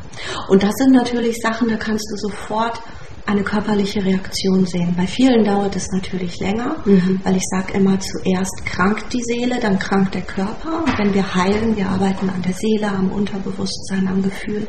Und 0.49 0.63
das 0.63 0.73
sind 0.75 0.93
natürlich 0.93 1.37
Sachen, 1.41 1.69
da 1.69 1.75
kannst 1.75 2.09
du 2.11 2.29
sofort 2.29 2.81
eine 3.27 3.43
körperliche 3.43 4.03
Reaktion 4.03 4.65
sehen. 4.65 4.93
Bei 4.95 5.05
vielen 5.05 5.43
dauert 5.43 5.75
es 5.75 5.91
natürlich 5.91 6.39
länger, 6.39 6.77
mhm. 6.85 7.19
weil 7.23 7.35
ich 7.35 7.43
sage 7.51 7.73
immer, 7.73 7.99
zuerst 7.99 8.65
krankt 8.65 9.11
die 9.11 9.21
Seele, 9.21 9.59
dann 9.59 9.77
krankt 9.77 10.15
der 10.15 10.21
Körper. 10.21 10.83
Und 10.85 10.97
wenn 10.97 11.13
wir 11.13 11.35
heilen, 11.35 11.75
wir 11.75 11.89
arbeiten 11.89 12.29
an 12.29 12.41
der 12.41 12.53
Seele, 12.53 12.87
am 12.87 13.11
Unterbewusstsein, 13.11 14.07
am 14.07 14.23
Gefühl, 14.23 14.65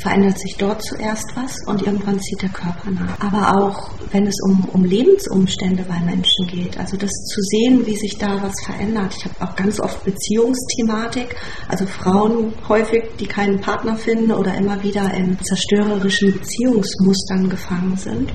verändert 0.00 0.38
sich 0.38 0.56
dort 0.58 0.82
zuerst 0.82 1.26
was 1.34 1.54
und 1.66 1.82
irgendwann 1.82 2.18
zieht 2.20 2.42
der 2.42 2.48
Körper 2.48 2.90
nach. 2.90 3.20
Aber 3.20 3.62
auch 3.62 3.90
wenn 4.12 4.26
es 4.26 4.36
um, 4.44 4.64
um 4.72 4.84
Lebensumstände 4.84 5.84
bei 5.84 5.98
Menschen 6.00 6.46
geht, 6.46 6.78
also 6.78 6.96
das 6.96 7.10
zu 7.10 7.40
sehen, 7.42 7.86
wie 7.86 7.96
sich 7.96 8.16
da 8.18 8.42
was 8.42 8.54
verändert. 8.64 9.14
Ich 9.16 9.24
habe 9.24 9.50
auch 9.50 9.56
ganz 9.56 9.80
oft 9.80 10.04
Beziehungsthematik, 10.04 11.36
also 11.68 11.86
Frauen 11.86 12.52
häufig, 12.68 13.04
die 13.18 13.26
keinen 13.26 13.60
Partner 13.60 13.96
finden 13.96 14.32
oder 14.32 14.54
immer 14.54 14.82
wieder 14.82 15.12
in 15.14 15.38
zerstörerischen 15.40 16.32
Beziehungsmustern 16.32 17.48
gefangen 17.48 17.96
sind. 17.96 18.32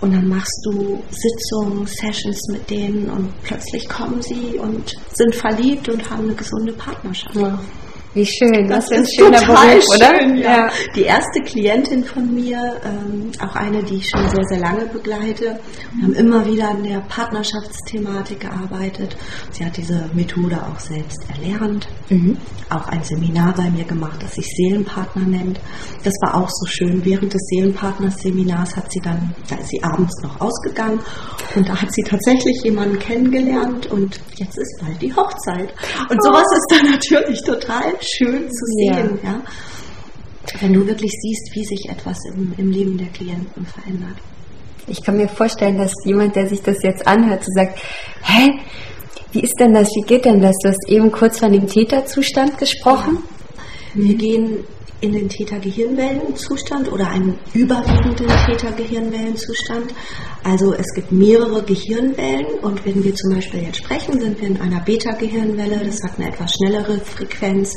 Und 0.00 0.12
dann 0.12 0.28
machst 0.28 0.60
du 0.64 1.02
Sitzungen, 1.10 1.86
Sessions 1.86 2.38
mit 2.50 2.68
denen 2.68 3.08
und 3.08 3.30
plötzlich 3.42 3.88
kommen 3.88 4.20
sie 4.20 4.58
und 4.58 4.94
sind 5.14 5.34
verliebt 5.34 5.88
und 5.88 6.10
haben 6.10 6.24
eine 6.24 6.34
gesunde 6.34 6.72
Partnerschaft. 6.72 7.36
Ja. 7.36 7.58
Wie 8.14 8.24
schön, 8.24 8.68
das, 8.68 8.88
das 8.88 9.00
ist 9.00 9.18
ein 9.18 9.24
schöner 9.24 9.40
Beruf, 9.40 9.84
oder? 9.96 10.20
Schön, 10.20 10.36
ja. 10.36 10.56
ja. 10.56 10.70
Die 10.94 11.02
erste 11.02 11.40
Klientin 11.40 12.04
von 12.04 12.32
mir, 12.32 12.80
ähm, 12.84 13.32
auch 13.40 13.56
eine, 13.56 13.82
die 13.82 13.96
ich 13.96 14.08
schon 14.08 14.28
sehr, 14.28 14.44
sehr 14.44 14.60
lange 14.60 14.86
begleite, 14.86 15.58
wir 15.94 16.02
haben 16.04 16.14
immer 16.14 16.46
wieder 16.46 16.70
an 16.70 16.84
der 16.84 17.00
Partnerschaftsthematik 17.00 18.38
gearbeitet. 18.40 19.16
Sie 19.50 19.64
hat 19.64 19.76
diese 19.76 20.08
Methode 20.14 20.56
auch 20.62 20.78
selbst 20.78 21.24
erlernt, 21.28 21.88
mhm. 22.08 22.36
auch 22.70 22.86
ein 22.86 23.02
Seminar 23.02 23.52
bei 23.54 23.68
mir 23.70 23.84
gemacht, 23.84 24.22
das 24.22 24.36
sich 24.36 24.46
Seelenpartner 24.46 25.24
nennt. 25.24 25.58
Das 26.04 26.14
war 26.22 26.36
auch 26.36 26.48
so 26.48 26.66
schön. 26.66 27.04
Während 27.04 27.34
des 27.34 27.42
Seelenpartners-Seminars 27.48 28.76
hat 28.76 28.92
sie 28.92 29.00
dann, 29.00 29.34
da 29.48 29.56
ist 29.56 29.70
sie 29.70 29.82
abends 29.82 30.14
noch 30.22 30.40
ausgegangen 30.40 31.00
und 31.56 31.68
da 31.68 31.82
hat 31.82 31.92
sie 31.92 32.02
tatsächlich 32.02 32.62
jemanden 32.62 32.98
kennengelernt 33.00 33.86
und 33.90 34.20
jetzt 34.36 34.56
ist 34.56 34.80
bald 34.80 35.02
die 35.02 35.12
Hochzeit. 35.14 35.74
Und 36.08 36.22
sowas 36.22 36.46
ist 36.52 36.66
dann 36.70 36.92
natürlich 36.92 37.42
total 37.42 37.92
schön 38.06 38.50
zu 38.50 38.64
sehen, 38.76 39.18
ja. 39.22 39.30
ja. 39.30 39.42
Wenn 40.60 40.72
du 40.72 40.86
wirklich 40.86 41.10
siehst, 41.10 41.50
wie 41.54 41.64
sich 41.64 41.88
etwas 41.88 42.18
im, 42.32 42.54
im 42.58 42.70
Leben 42.70 42.98
der 42.98 43.08
Klienten 43.08 43.66
verändert. 43.66 44.16
Ich 44.86 45.02
kann 45.02 45.16
mir 45.16 45.28
vorstellen, 45.28 45.78
dass 45.78 45.92
jemand, 46.04 46.36
der 46.36 46.46
sich 46.46 46.60
das 46.60 46.82
jetzt 46.82 47.06
anhört, 47.06 47.42
so 47.42 47.50
sagt, 47.54 47.78
hä, 48.22 48.52
wie 49.32 49.40
ist 49.40 49.58
denn 49.58 49.72
das, 49.72 49.88
wie 49.96 50.06
geht 50.06 50.26
denn 50.26 50.40
das? 50.40 50.54
Du 50.62 50.68
hast 50.68 50.88
eben 50.88 51.10
kurz 51.10 51.38
von 51.38 51.50
dem 51.50 51.66
Täterzustand 51.66 52.58
gesprochen. 52.58 53.18
Ja. 53.94 54.04
Wir 54.04 54.14
gehen 54.14 54.64
in 55.00 55.12
den 55.12 55.28
Täter-Gehirnwellenzustand 55.28 56.90
oder 56.90 57.08
einen 57.10 57.38
überwiegenden 57.52 58.28
Täter-Gehirnwellenzustand. 58.46 59.94
Also 60.42 60.74
es 60.74 60.86
gibt 60.94 61.12
mehrere 61.12 61.62
Gehirnwellen 61.62 62.58
und 62.62 62.84
wenn 62.84 63.02
wir 63.04 63.14
zum 63.14 63.34
Beispiel 63.34 63.62
jetzt 63.62 63.78
sprechen, 63.78 64.20
sind 64.20 64.40
wir 64.40 64.48
in 64.48 64.60
einer 64.60 64.80
Beta-Gehirnwelle, 64.80 65.84
das 65.84 66.02
hat 66.02 66.18
eine 66.18 66.28
etwas 66.28 66.52
schnellere 66.52 66.98
Frequenz. 67.00 67.72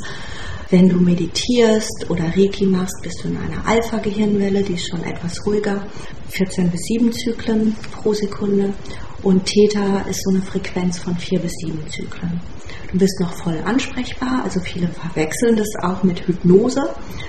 Wenn 0.70 0.88
du 0.88 0.96
meditierst 0.96 2.06
oder 2.10 2.24
Reiki 2.24 2.66
machst, 2.66 2.96
bist 3.02 3.24
du 3.24 3.28
in 3.28 3.38
einer 3.38 3.66
Alpha-Gehirnwelle, 3.66 4.62
die 4.62 4.74
ist 4.74 4.88
schon 4.88 5.02
etwas 5.02 5.44
ruhiger, 5.46 5.86
14 6.28 6.70
bis 6.70 6.80
7 6.82 7.12
Zyklen 7.12 7.74
pro 7.92 8.12
Sekunde. 8.12 8.74
Und 9.22 9.46
Theta 9.46 10.00
ist 10.08 10.22
so 10.24 10.30
eine 10.30 10.42
Frequenz 10.42 10.98
von 10.98 11.16
4 11.16 11.38
bis 11.40 11.52
7 11.64 11.90
Zyklen. 11.90 12.57
Du 12.92 12.98
bist 12.98 13.20
noch 13.20 13.32
voll 13.34 13.58
ansprechbar, 13.64 14.42
also 14.44 14.60
viele 14.60 14.88
verwechseln 14.88 15.56
das 15.56 15.68
auch 15.82 16.02
mit 16.02 16.26
Hypnose. 16.26 16.82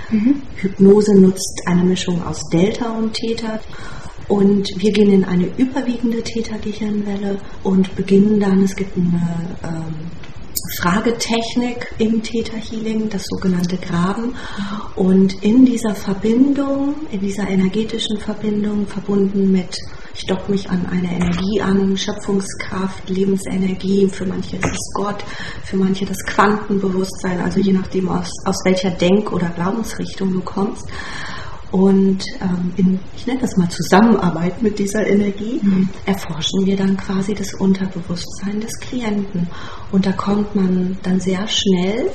Mhm. 0.10 0.42
Hypnose 0.56 1.20
nutzt 1.20 1.62
eine 1.66 1.84
Mischung 1.84 2.24
aus 2.26 2.42
Delta 2.52 2.92
und 2.92 3.14
Theta. 3.14 3.60
Und 4.28 4.70
wir 4.78 4.92
gehen 4.92 5.12
in 5.12 5.26
eine 5.26 5.48
überwiegende 5.58 6.22
Theta-Gehirnwelle 6.22 7.40
und 7.64 7.96
beginnen 7.96 8.40
dann, 8.40 8.64
es 8.64 8.76
gibt 8.76 8.96
eine 8.96 9.58
ähm, 9.64 9.96
Fragetechnik 10.80 11.94
im 11.98 12.22
Theta 12.22 12.56
Healing, 12.56 13.10
das 13.10 13.24
sogenannte 13.26 13.78
Graben. 13.78 14.36
Und 14.96 15.44
in 15.44 15.66
dieser 15.66 15.96
Verbindung, 15.96 16.96
in 17.12 17.22
dieser 17.22 17.50
energetischen 17.50 18.18
Verbindung, 18.18 18.86
verbunden 18.86 19.52
mit, 19.52 19.78
ich 20.20 20.26
dock 20.26 20.50
mich 20.50 20.70
an 20.70 20.86
eine 20.92 21.16
Energie 21.16 21.62
an, 21.62 21.98
Schöpfungskraft, 21.98 23.10
Lebensenergie, 23.10 24.10
für 24.10 24.26
manche 24.26 24.58
ist 24.58 24.66
es 24.66 24.92
Gott, 24.94 25.24
für 25.64 25.78
manche 25.78 26.06
das 26.06 26.18
Quantenbewusstsein, 26.26 27.40
also 27.40 27.62
je 27.62 27.72
nachdem, 27.72 28.10
aus, 28.10 28.30
aus 28.44 28.58
welcher 28.66 28.92
Denk- 28.92 29.32
oder 29.32 29.48
Glaubensrichtung 29.50 30.34
du 30.34 30.42
kommst 30.42 30.86
und 31.72 32.22
ähm, 32.42 32.74
in, 32.76 33.00
ich 33.16 33.28
nenne 33.28 33.40
das 33.40 33.56
mal 33.56 33.70
Zusammenarbeit 33.70 34.62
mit 34.62 34.78
dieser 34.78 35.08
Energie, 35.08 35.62
mhm. 35.62 35.88
erforschen 36.06 36.66
wir 36.66 36.76
dann 36.76 36.98
quasi 36.98 37.34
das 37.34 37.54
Unterbewusstsein 37.54 38.60
des 38.60 38.74
Klienten. 38.80 39.48
Und 39.92 40.06
da 40.06 40.12
kommt 40.12 40.54
man 40.56 40.98
dann 41.04 41.22
sehr 41.22 41.48
schnell 41.48 42.12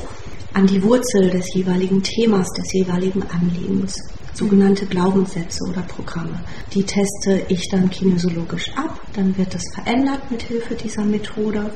an 0.53 0.67
die 0.67 0.83
Wurzel 0.83 1.31
des 1.31 1.55
jeweiligen 1.55 2.03
Themas, 2.03 2.49
des 2.53 2.73
jeweiligen 2.73 3.23
Anliegens. 3.31 3.97
Sogenannte 4.35 4.87
Glaubenssätze 4.87 5.65
oder 5.69 5.83
Programme. 5.83 6.41
Die 6.73 6.83
teste 6.83 7.43
ich 7.49 7.69
dann 7.71 7.89
kinesiologisch 7.89 8.71
ab, 8.77 9.01
dann 9.15 9.37
wird 9.39 9.55
das 9.55 9.63
verändert 9.75 10.31
mit 10.31 10.43
Hilfe 10.43 10.75
dieser 10.75 11.05
Methode 11.05 11.71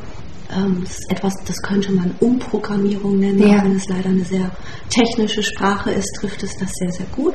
Ähm, 0.50 0.80
das 0.82 0.92
ist 0.92 1.10
etwas, 1.10 1.34
das 1.46 1.60
könnte 1.62 1.92
man 1.92 2.14
Umprogrammierung 2.20 3.18
nennen, 3.18 3.38
ja. 3.38 3.62
wenn 3.62 3.76
es 3.76 3.86
leider 3.88 4.08
eine 4.08 4.24
sehr 4.24 4.50
technische 4.88 5.42
Sprache 5.42 5.90
ist, 5.90 6.10
trifft 6.18 6.42
es 6.42 6.56
das 6.56 6.70
sehr, 6.72 6.90
sehr 6.90 7.06
gut. 7.14 7.34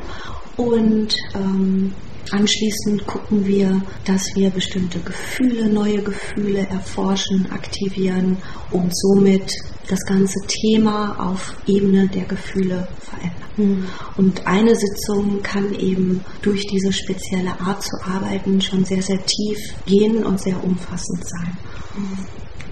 Und 0.58 1.16
ähm, 1.36 1.94
Anschließend 2.32 3.06
gucken 3.06 3.46
wir, 3.46 3.82
dass 4.06 4.24
wir 4.36 4.50
bestimmte 4.50 5.00
Gefühle, 5.00 5.68
neue 5.70 6.02
Gefühle 6.02 6.68
erforschen, 6.70 7.52
aktivieren 7.52 8.38
und 8.72 8.96
somit 8.96 9.52
das 9.88 10.00
ganze 10.06 10.40
Thema 10.48 11.16
auf 11.20 11.56
Ebene 11.68 12.08
der 12.08 12.24
Gefühle 12.26 12.88
verändern. 13.00 13.44
Mhm. 13.58 13.86
Und 14.18 14.48
eine 14.48 14.76
Sitzung 14.76 15.42
kann 15.44 15.74
eben 15.76 16.24
durch 16.42 16.66
diese 16.68 16.92
spezielle 16.94 17.52
Art 17.60 17.84
zu 17.84 17.96
arbeiten 18.06 18.62
schon 18.62 18.86
sehr, 18.86 19.02
sehr 19.02 19.20
tief 19.26 19.60
gehen 19.86 20.24
und 20.24 20.40
sehr 20.40 20.64
umfassend 20.64 21.28
sein. 21.28 21.58
Mhm. 21.98 22.18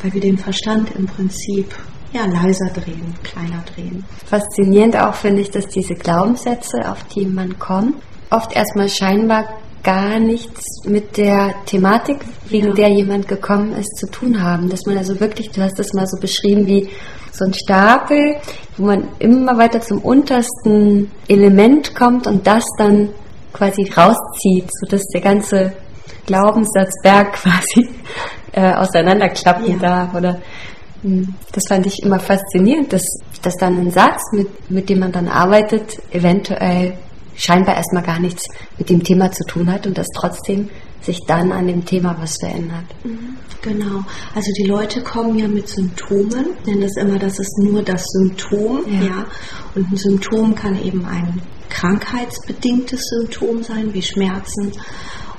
Weil 0.02 0.14
wir 0.14 0.22
den 0.22 0.38
Verstand 0.38 0.96
im 0.96 1.06
Prinzip 1.06 1.76
ja, 2.14 2.26
leiser 2.26 2.70
drehen, 2.70 3.14
kleiner 3.24 3.64
drehen. 3.74 4.04
Faszinierend 4.26 4.98
auch 4.98 5.16
finde 5.16 5.42
ich, 5.42 5.52
dass 5.52 5.68
diese 5.68 5.94
Glaubenssätze, 5.94 6.90
auf 6.90 7.04
die 7.16 7.26
man 7.26 7.58
kommt, 7.58 7.96
oft 8.32 8.56
erstmal 8.56 8.90
scheinbar 8.90 9.46
gar 9.84 10.20
nichts 10.20 10.64
mit 10.86 11.18
der 11.18 11.54
Thematik, 11.66 12.18
wegen 12.50 12.70
ja. 12.70 12.74
der 12.74 12.90
jemand 12.90 13.28
gekommen 13.28 13.74
ist, 13.74 13.98
zu 13.98 14.08
tun 14.10 14.42
haben. 14.42 14.70
Dass 14.70 14.86
man 14.86 14.98
also 14.98 15.20
wirklich, 15.20 15.50
du 15.52 15.62
hast 15.62 15.78
das 15.80 15.94
mal 15.94 16.08
so 16.08 16.20
beschrieben 16.20 16.68
wie 16.68 16.90
so 17.32 17.46
ein 17.46 17.54
Stapel, 17.54 18.36
wo 18.78 18.86
man 18.86 19.08
immer 19.20 19.58
weiter 19.58 19.82
zum 19.82 20.00
untersten 20.00 21.12
Element 21.28 21.96
kommt 21.96 22.28
und 22.28 22.46
das 22.46 22.66
dann 22.78 23.10
quasi 23.54 23.90
rauszieht, 23.96 24.70
sodass 24.80 25.04
der 25.14 25.22
ganze 25.22 25.74
Glaubenssatzberg 26.26 27.34
quasi 27.42 27.90
äh, 28.52 28.74
auseinanderklappen 28.74 29.74
ja. 29.74 29.78
darf. 29.78 30.14
Oder 30.14 30.40
hm, 31.02 31.34
das 31.54 31.64
fand 31.68 31.86
ich 31.88 32.04
immer 32.04 32.20
faszinierend, 32.20 32.94
dass, 32.94 33.04
dass 33.42 33.56
dann 33.56 33.80
ein 33.80 33.92
Satz, 33.92 34.22
mit, 34.34 34.70
mit 34.70 34.90
dem 34.90 35.00
man 35.00 35.12
dann 35.12 35.28
arbeitet, 35.28 36.00
eventuell 36.12 36.94
scheinbar 37.36 37.76
erstmal 37.76 38.04
gar 38.04 38.20
nichts 38.20 38.44
mit 38.78 38.90
dem 38.90 39.04
Thema 39.04 39.32
zu 39.32 39.44
tun 39.46 39.72
hat 39.72 39.88
und 39.88 39.98
dass 39.98 40.08
trotzdem 40.16 40.70
sich 41.02 41.20
dann 41.28 41.52
an 41.52 41.68
dem 41.68 41.86
Thema 41.86 42.16
was 42.20 42.38
verändert. 42.38 42.86
Mhm. 43.04 43.38
Genau. 43.62 44.04
Also 44.34 44.52
die 44.58 44.66
Leute 44.68 45.02
kommen 45.02 45.38
ja 45.38 45.48
mit 45.48 45.68
Symptomen, 45.68 46.48
nennen 46.66 46.82
das 46.82 46.98
immer, 46.98 47.20
das 47.20 47.40
ist 47.40 47.60
nur 47.60 47.84
das 47.84 48.04
Symptom, 48.06 48.82
ja. 48.88 49.02
ja. 49.02 49.26
Und 49.76 49.92
ein 49.92 49.98
Symptom 49.98 50.56
kann 50.56 50.82
eben 50.84 51.06
ein 51.06 51.42
krankheitsbedingtes 51.70 53.02
Symptom 53.10 53.64
sein, 53.64 53.94
wie 53.94 54.02
Schmerzen. 54.02 54.72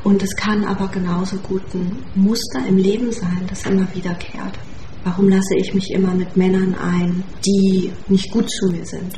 Und 0.04 0.22
es 0.22 0.34
kann 0.36 0.64
aber 0.64 0.88
genauso 0.88 1.36
gut 1.36 1.62
ein 1.74 2.04
Muster 2.14 2.60
im 2.66 2.76
Leben 2.76 3.12
sein, 3.12 3.44
das 3.48 3.66
immer 3.66 3.86
wiederkehrt. 3.94 4.58
Warum 5.04 5.28
lasse 5.28 5.56
ich 5.56 5.74
mich 5.74 5.90
immer 5.90 6.14
mit 6.14 6.36
Männern 6.36 6.74
ein, 6.74 7.24
die 7.44 7.90
nicht 8.08 8.30
gut 8.30 8.48
zu 8.48 8.70
mir 8.70 8.84
sind? 8.86 9.16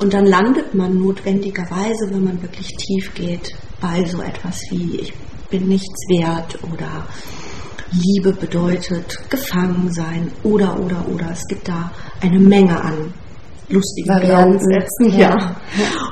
Und 0.00 0.12
dann 0.12 0.26
landet 0.26 0.74
man 0.74 0.98
notwendigerweise, 0.98 2.10
wenn 2.10 2.24
man 2.24 2.42
wirklich 2.42 2.68
tief 2.68 3.14
geht, 3.14 3.54
bei 3.80 4.04
so 4.04 4.20
etwas 4.22 4.60
wie 4.70 4.96
ich 4.96 5.12
bin 5.50 5.68
nichts 5.68 6.08
wert 6.08 6.58
oder 6.72 7.06
Liebe 7.92 8.32
bedeutet 8.32 9.18
gefangen 9.28 9.92
sein 9.92 10.30
oder 10.44 10.78
oder 10.78 11.04
oder. 11.08 11.30
Es 11.32 11.46
gibt 11.48 11.68
da 11.68 11.90
eine 12.20 12.38
Menge 12.38 12.80
an 12.80 13.12
lustigen 13.68 14.20
Glaubenssätzen. 14.20 15.18
Ja. 15.18 15.28
ja. 15.28 15.56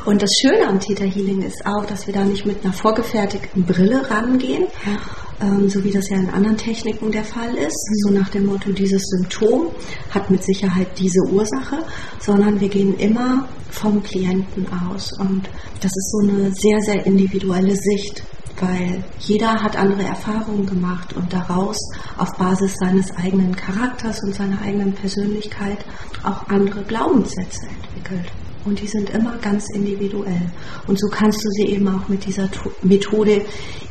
Und 0.05 0.23
das 0.23 0.31
Schöne 0.41 0.67
am 0.67 0.81
Theta 0.81 1.05
Healing 1.05 1.43
ist 1.43 1.65
auch, 1.67 1.85
dass 1.87 2.07
wir 2.07 2.15
da 2.15 2.25
nicht 2.25 2.47
mit 2.47 2.65
einer 2.65 2.73
vorgefertigten 2.73 3.65
Brille 3.65 4.09
rangehen, 4.11 4.67
ja. 4.87 4.97
Ähm, 5.41 5.69
so 5.69 5.83
wie 5.85 5.91
das 5.91 6.09
ja 6.09 6.17
in 6.17 6.31
anderen 6.31 6.57
Techniken 6.57 7.11
der 7.11 7.25
Fall 7.25 7.55
ist, 7.55 7.79
so 8.05 8.11
nach 8.11 8.29
dem 8.31 8.47
Motto, 8.47 8.73
dieses 8.73 9.03
Symptom 9.05 9.69
hat 10.11 10.31
mit 10.31 10.43
Sicherheit 10.45 10.89
diese 10.99 11.21
Ursache, 11.31 11.85
sondern 12.21 12.61
wir 12.61 12.69
gehen 12.69 12.97
immer 12.99 13.49
vom 13.71 14.03
Klienten 14.03 14.67
aus. 14.89 15.13
Und 15.19 15.49
das 15.81 15.93
ist 15.95 16.11
so 16.11 16.29
eine 16.29 16.53
sehr, 16.53 16.81
sehr 16.81 17.07
individuelle 17.07 17.77
Sicht 17.77 18.23
weil 18.61 19.05
jeder 19.21 19.63
hat 19.63 19.77
andere 19.77 20.03
Erfahrungen 20.03 20.67
gemacht 20.67 21.13
und 21.13 21.33
daraus 21.33 21.77
auf 22.17 22.37
Basis 22.37 22.75
seines 22.81 23.11
eigenen 23.17 23.55
Charakters 23.55 24.23
und 24.25 24.35
seiner 24.35 24.61
eigenen 24.61 24.93
Persönlichkeit 24.93 25.85
auch 26.25 26.49
andere 26.49 26.83
Glaubenssätze 26.83 27.67
entwickelt. 27.67 28.33
Und 28.69 28.79
die 28.83 28.87
sind 28.87 29.09
immer 29.09 29.35
ganz 29.39 29.65
individuell. 29.73 30.43
Und 30.87 31.01
so 31.01 31.09
kannst 31.09 31.43
du 31.43 31.49
sie 31.53 31.73
eben 31.73 31.89
auch 31.89 32.07
mit 32.07 32.27
dieser 32.27 32.51
Methode 32.83 33.41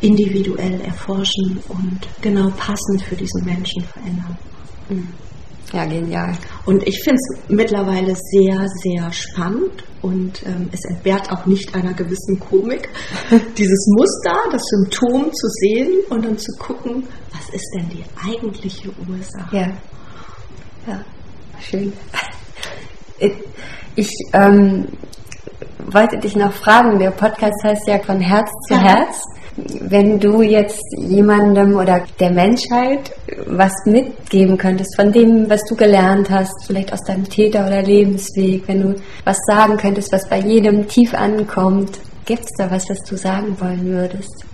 individuell 0.02 0.80
erforschen 0.82 1.60
und 1.68 2.00
genau 2.22 2.52
passend 2.52 3.02
für 3.02 3.16
diesen 3.16 3.44
Menschen 3.44 3.82
verändern. 3.82 4.38
Mhm. 4.90 5.08
Ja, 5.74 5.84
genial. 5.86 6.38
Und 6.66 6.88
ich 6.88 7.02
finde 7.04 7.16
es 7.18 7.50
mittlerweile 7.50 8.16
sehr, 8.16 8.68
sehr 8.84 9.12
spannend 9.12 9.84
und 10.04 10.46
ähm, 10.46 10.70
es 10.72 10.86
entbehrt 10.86 11.32
auch 11.32 11.48
nicht 11.48 11.74
einer 11.74 11.94
gewissen 11.94 12.40
Komik, 12.40 12.88
dieses 13.58 13.88
Muster, 13.98 14.38
das 14.52 14.62
Symptom 14.64 15.34
zu 15.34 15.48
sehen 15.48 15.90
und 16.10 16.24
dann 16.24 16.38
zu 16.38 16.52
gucken, 16.60 17.04
was 17.34 17.50
ist 17.50 17.68
denn 17.76 17.90
die 17.90 18.04
eigentliche 18.30 18.90
Ursache. 19.10 19.58
Ja, 19.58 19.72
ja. 20.86 21.04
schön. 21.60 21.92
Ich 23.98 24.12
ähm, 24.32 24.88
wollte 25.92 26.18
dich 26.18 26.36
noch 26.36 26.54
fragen, 26.54 27.00
der 27.00 27.12
Podcast 27.12 27.62
heißt 27.64 27.88
ja 27.88 28.00
von 28.00 28.22
Herz 28.22 28.50
zu 28.68 28.76
ja. 28.76 28.80
Herz 28.80 29.22
wenn 29.58 30.20
du 30.20 30.42
jetzt 30.42 30.84
jemandem 30.98 31.76
oder 31.76 32.04
der 32.20 32.32
Menschheit 32.32 33.12
was 33.48 33.74
mitgeben 33.86 34.58
könntest 34.58 34.96
von 34.96 35.12
dem, 35.12 35.50
was 35.50 35.64
du 35.66 35.76
gelernt 35.76 36.30
hast, 36.30 36.68
vielleicht 36.68 36.94
aus 36.94 37.02
deinem 37.02 37.28
Täter- 37.28 37.66
oder 37.66 37.82
Lebensweg, 37.82 38.68
wenn 38.68 38.82
du 38.82 38.96
was 39.26 39.38
sagen 39.48 39.78
könntest, 39.78 40.12
was 40.12 40.30
bei 40.30 40.40
jedem 40.40 40.88
tief 40.88 41.14
ankommt, 41.14 42.00
gibt 42.26 42.44
es 42.44 42.52
da 42.58 42.70
was, 42.70 42.88
was 42.88 43.00
du 43.10 43.18
sagen 43.18 43.58
wollen 43.60 43.86
würdest? 43.86 44.46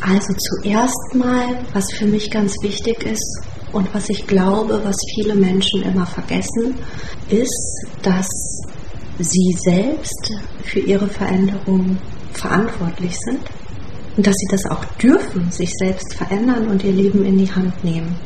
Also 0.00 0.34
zuerst 0.34 1.14
mal, 1.14 1.46
was 1.72 1.86
für 1.92 2.06
mich 2.06 2.30
ganz 2.30 2.52
wichtig 2.62 3.04
ist 3.04 3.42
und 3.76 3.92
was 3.92 4.08
ich 4.08 4.26
glaube, 4.26 4.80
was 4.82 4.96
viele 5.14 5.34
Menschen 5.34 5.82
immer 5.82 6.06
vergessen, 6.06 6.74
ist, 7.28 7.86
dass 8.02 8.26
sie 9.18 9.54
selbst 9.58 10.32
für 10.64 10.80
ihre 10.80 11.06
Veränderung 11.06 11.98
verantwortlich 12.32 13.14
sind 13.18 13.40
und 14.16 14.26
dass 14.26 14.34
sie 14.34 14.48
das 14.50 14.64
auch 14.70 14.82
dürfen, 14.96 15.50
sich 15.50 15.70
selbst 15.78 16.14
verändern 16.14 16.68
und 16.68 16.84
ihr 16.84 16.92
Leben 16.92 17.22
in 17.26 17.36
die 17.36 17.52
Hand 17.52 17.84
nehmen. 17.84 18.16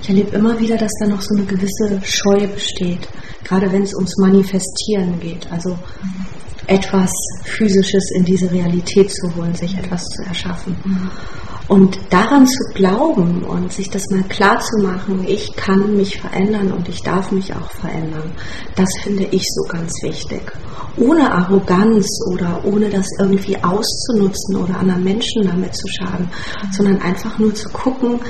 Ich 0.00 0.08
erlebe 0.08 0.36
immer 0.36 0.58
wieder, 0.60 0.76
dass 0.76 0.92
da 1.00 1.08
noch 1.08 1.22
so 1.22 1.34
eine 1.34 1.44
gewisse 1.44 2.00
Scheu 2.04 2.46
besteht, 2.46 3.08
gerade 3.42 3.70
wenn 3.72 3.82
es 3.82 3.94
ums 3.94 4.16
Manifestieren 4.18 5.18
geht, 5.18 5.50
also 5.50 5.76
etwas 6.68 7.10
Physisches 7.42 8.12
in 8.14 8.24
diese 8.24 8.48
Realität 8.52 9.10
zu 9.10 9.34
holen, 9.34 9.56
sich 9.56 9.76
etwas 9.76 10.04
zu 10.04 10.22
erschaffen. 10.22 10.76
Und 11.70 11.98
daran 12.10 12.46
zu 12.46 12.74
glauben 12.74 13.44
und 13.44 13.72
sich 13.72 13.88
das 13.88 14.02
mal 14.10 14.24
klar 14.24 14.58
zu 14.60 14.84
machen, 14.84 15.24
ich 15.26 15.54
kann 15.54 15.96
mich 15.96 16.20
verändern 16.20 16.72
und 16.72 16.88
ich 16.88 17.00
darf 17.02 17.30
mich 17.30 17.54
auch 17.54 17.70
verändern, 17.70 18.32
das 18.74 18.90
finde 19.02 19.24
ich 19.30 19.44
so 19.46 19.72
ganz 19.72 19.92
wichtig 20.02 20.42
ohne 20.96 21.32
Arroganz 21.32 22.06
oder 22.32 22.64
ohne 22.64 22.88
das 22.88 23.06
irgendwie 23.18 23.56
auszunutzen 23.56 24.56
oder 24.56 24.78
anderen 24.78 25.04
Menschen 25.04 25.42
damit 25.44 25.74
zu 25.74 25.86
schaden, 25.88 26.28
sondern 26.72 27.00
einfach 27.00 27.38
nur 27.38 27.54
zu 27.54 27.68
gucken, 27.70 28.20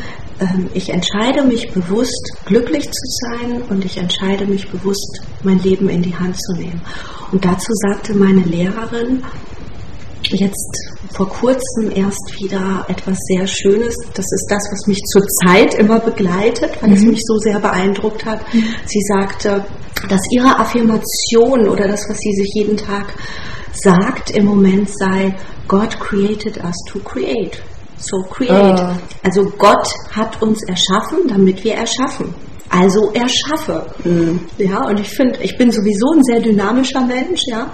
ähm, 0.41 0.69
ich 0.75 0.91
entscheide 0.91 1.43
mich 1.45 1.71
bewusst, 1.73 2.33
glücklich 2.47 2.85
zu 2.85 3.05
sein 3.21 3.63
und 3.69 3.85
ich 3.85 3.97
entscheide 3.99 4.47
mich 4.47 4.69
bewusst, 4.71 5.21
mein 5.43 5.59
Leben 5.61 5.89
in 5.89 6.03
die 6.03 6.17
Hand 6.17 6.37
zu 6.41 6.53
nehmen. 6.55 6.81
Und 7.33 7.45
dazu 7.45 7.73
sagte 7.75 8.15
meine 8.15 8.43
Lehrerin, 8.43 9.23
jetzt 10.37 10.93
vor 11.15 11.29
kurzem 11.29 11.91
erst 11.95 12.35
wieder 12.39 12.85
etwas 12.89 13.17
sehr 13.29 13.47
Schönes. 13.47 13.95
Das 14.15 14.25
ist 14.25 14.47
das, 14.49 14.63
was 14.71 14.87
mich 14.87 14.99
zurzeit 15.05 15.75
immer 15.75 16.01
begleitet, 16.01 16.71
weil 16.81 16.91
mhm. 16.91 16.97
es 16.97 17.03
mich 17.03 17.21
so 17.25 17.37
sehr 17.39 17.59
beeindruckt 17.59 18.25
hat. 18.25 18.41
Mhm. 18.53 18.65
Sie 18.87 19.01
sagte, 19.09 19.65
dass 20.09 20.21
ihre 20.31 20.59
Affirmation 20.59 21.69
oder 21.69 21.89
das, 21.89 22.09
was 22.09 22.19
sie 22.19 22.33
sich 22.33 22.51
jeden 22.55 22.77
Tag 22.77 23.15
sagt 23.73 24.31
im 24.31 24.47
Moment 24.47 24.89
sei, 24.91 25.35
God 25.69 25.99
created 26.01 26.63
us 26.65 26.77
to 26.89 26.99
create. 27.01 27.63
So 27.99 28.23
create. 28.23 28.81
Oh. 28.81 28.97
Also 29.23 29.45
Gott 29.59 29.87
hat 30.13 30.41
uns 30.43 30.63
erschaffen, 30.65 31.29
damit 31.29 31.63
wir 31.63 31.75
erschaffen. 31.75 32.35
Also 32.71 33.13
erschaffe. 33.13 33.85
Mhm. 34.05 34.41
Ja, 34.57 34.87
und 34.87 35.01
ich 35.01 35.11
finde, 35.11 35.41
ich 35.43 35.59
bin 35.59 35.73
sowieso 35.73 36.13
ein 36.15 36.23
sehr 36.23 36.41
dynamischer 36.41 37.01
Mensch, 37.01 37.41
ja. 37.51 37.69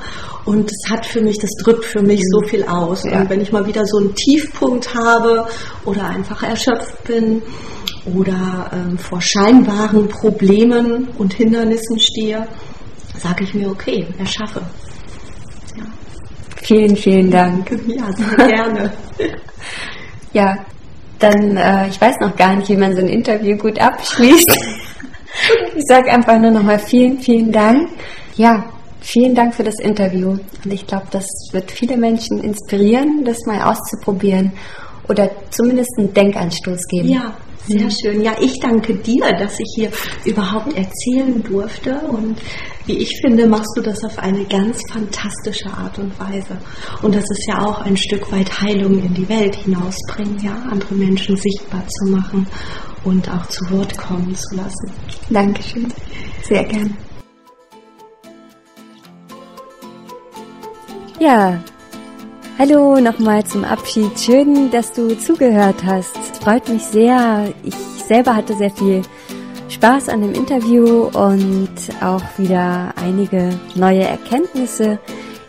Und 0.46 0.70
es 0.70 0.90
hat 0.90 1.04
für 1.04 1.20
mich, 1.20 1.38
das 1.38 1.50
drückt 1.62 1.85
für 1.85 2.00
mich 2.00 2.20
mhm. 2.20 2.28
so 2.30 2.48
viel 2.48 2.64
aus. 2.64 3.04
Ja. 3.04 3.20
Und 3.20 3.30
wenn 3.30 3.42
ich 3.42 3.52
mal 3.52 3.66
wieder 3.66 3.85
so 3.85 3.98
einen 3.98 4.14
Tiefpunkt 4.14 4.94
habe 4.94 5.46
oder 5.85 6.09
einfach 6.09 6.42
erschöpft 6.42 7.04
bin 7.04 7.42
oder 8.06 8.70
ähm, 8.72 8.96
vor 8.96 9.20
scheinbaren 9.20 10.09
Problemen 10.09 11.09
und 11.18 11.35
Hindernissen 11.35 11.98
stehe, 12.00 12.48
sage 13.18 13.44
ich 13.44 13.52
mir, 13.52 13.70
okay, 13.70 14.06
erschaffe. 14.18 14.62
Ja. 15.77 15.85
Vielen, 16.62 16.96
vielen 16.96 17.31
Dank. 17.31 17.71
Ja, 17.87 18.12
sehr 18.12 18.46
gerne. 18.48 18.92
ja, 20.33 20.56
dann, 21.18 21.56
äh, 21.56 21.88
ich 21.88 22.00
weiß 22.00 22.16
noch 22.21 22.35
gar 22.35 22.56
nicht, 22.56 22.68
wie 22.71 22.77
man 22.77 22.94
so 22.94 23.00
ein 23.00 23.08
Interview 23.08 23.58
gut 23.58 23.79
abschließt. 23.79 24.56
ich 25.76 25.84
sage 25.87 26.10
einfach 26.10 26.38
nur 26.38 26.50
nochmal 26.50 26.78
vielen, 26.78 27.18
vielen 27.18 27.52
Dank. 27.52 27.88
Ja, 28.37 28.64
vielen 29.00 29.34
Dank 29.34 29.54
für 29.54 29.64
das 29.64 29.78
Interview. 29.80 30.30
Und 30.30 30.72
ich 30.72 30.87
glaube, 30.87 31.06
das 31.10 31.26
wird 31.52 31.70
viele 31.70 31.96
Menschen 31.96 32.42
inspirieren, 32.42 33.24
das 33.24 33.38
mal 33.46 33.62
auszuprobieren 33.62 34.52
oder 35.08 35.30
zumindest 35.50 35.90
einen 35.98 36.12
Denkanstoß 36.12 36.80
geben. 36.88 37.08
Ja, 37.08 37.34
sehr 37.68 37.84
mhm. 37.84 37.90
schön. 37.90 38.22
Ja, 38.22 38.32
ich 38.40 38.58
danke 38.60 38.94
dir, 38.94 39.32
dass 39.38 39.58
ich 39.58 39.72
hier 39.76 39.90
überhaupt 40.24 40.76
erzählen 40.76 41.42
durfte. 41.42 41.94
Und 42.08 42.38
wie 42.87 42.98
ich 42.98 43.10
finde, 43.20 43.46
machst 43.46 43.72
du 43.76 43.82
das 43.82 44.04
auf 44.04 44.18
eine 44.18 44.44
ganz 44.44 44.78
fantastische 44.92 45.68
Art 45.68 45.98
und 45.98 46.18
Weise. 46.18 46.56
Und 47.02 47.14
das 47.14 47.24
ist 47.24 47.46
ja 47.48 47.64
auch 47.64 47.80
ein 47.80 47.96
Stück 47.96 48.30
weit 48.32 48.60
Heilung 48.60 49.02
in 49.02 49.14
die 49.14 49.28
Welt 49.28 49.56
hinausbringen, 49.56 50.38
ja, 50.42 50.56
andere 50.70 50.94
Menschen 50.94 51.37
sichtbar 51.37 51.82
zu 51.88 52.10
machen 52.10 52.46
und 53.07 53.31
auch 53.31 53.46
zu 53.46 53.71
Wort 53.71 53.96
kommen 53.96 54.35
zu 54.35 54.57
lassen. 54.57 54.92
Dankeschön. 55.31 55.92
Sehr 56.42 56.65
gern. 56.65 56.96
Ja, 61.19 61.59
Hallo 62.59 62.98
nochmal 63.00 63.44
zum 63.44 63.65
Abschied. 63.65 64.19
Schön, 64.19 64.71
dass 64.71 64.90
du 64.90 65.15
zugehört 65.19 65.85
hast. 65.85 66.17
Freut 66.42 66.67
mich 66.71 66.83
sehr. 66.83 67.52
Ich 67.65 67.75
selber 67.75 68.35
hatte 68.35 68.57
sehr 68.57 68.71
viel 68.71 69.02
Spaß 69.69 70.09
an 70.09 70.23
dem 70.23 70.33
Interview 70.33 71.11
und 71.13 71.75
auch 72.00 72.23
wieder 72.38 72.94
einige 72.96 73.50
neue 73.75 74.04
Erkenntnisse. 74.04 74.98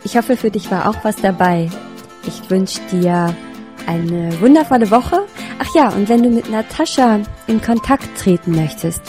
Ich 0.04 0.18
hoffe, 0.18 0.36
für 0.36 0.52
dich 0.52 0.70
war 0.70 0.90
auch 0.90 1.02
was 1.04 1.16
dabei. 1.16 1.70
Ich 2.28 2.50
wünsche 2.50 2.82
dir 2.92 3.34
eine 3.88 4.40
wundervolle 4.40 4.92
Woche. 4.92 5.26
Ach 5.60 5.74
ja, 5.74 5.90
und 5.90 6.08
wenn 6.10 6.22
du 6.22 6.30
mit 6.30 6.52
Natascha 6.52 7.22
in 7.48 7.60
Kontakt 7.62 8.16
treten 8.18 8.52
möchtest, 8.52 9.02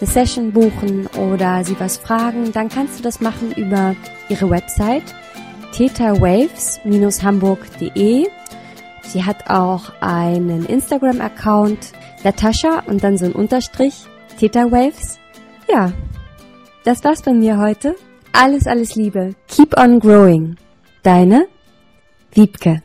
eine 0.00 0.08
Session 0.08 0.52
buchen 0.52 1.08
oder 1.16 1.64
sie 1.64 1.74
was 1.80 1.96
fragen, 1.96 2.52
dann 2.52 2.68
kannst 2.68 2.98
du 2.98 3.02
das 3.02 3.20
machen 3.20 3.50
über 3.52 3.96
ihre 4.28 4.50
Website 4.50 5.14
thetawaves-hamburg.de. 5.72 8.26
Sie 9.02 9.24
hat 9.24 9.50
auch 9.50 9.92
einen 10.00 10.64
Instagram-Account, 10.66 11.92
Natascha 12.24 12.82
und 12.86 13.04
dann 13.04 13.18
so 13.18 13.26
ein 13.26 13.32
Unterstrich, 13.32 14.06
Thetawaves. 14.38 15.18
Ja, 15.68 15.92
das 16.84 17.04
war's 17.04 17.20
von 17.22 17.38
mir 17.38 17.58
heute. 17.58 17.94
Alles, 18.32 18.66
alles 18.66 18.94
Liebe. 18.94 19.34
Keep 19.48 19.78
on 19.78 19.98
growing. 19.98 20.56
Deine 21.02 21.46
Wiebke. 22.32 22.82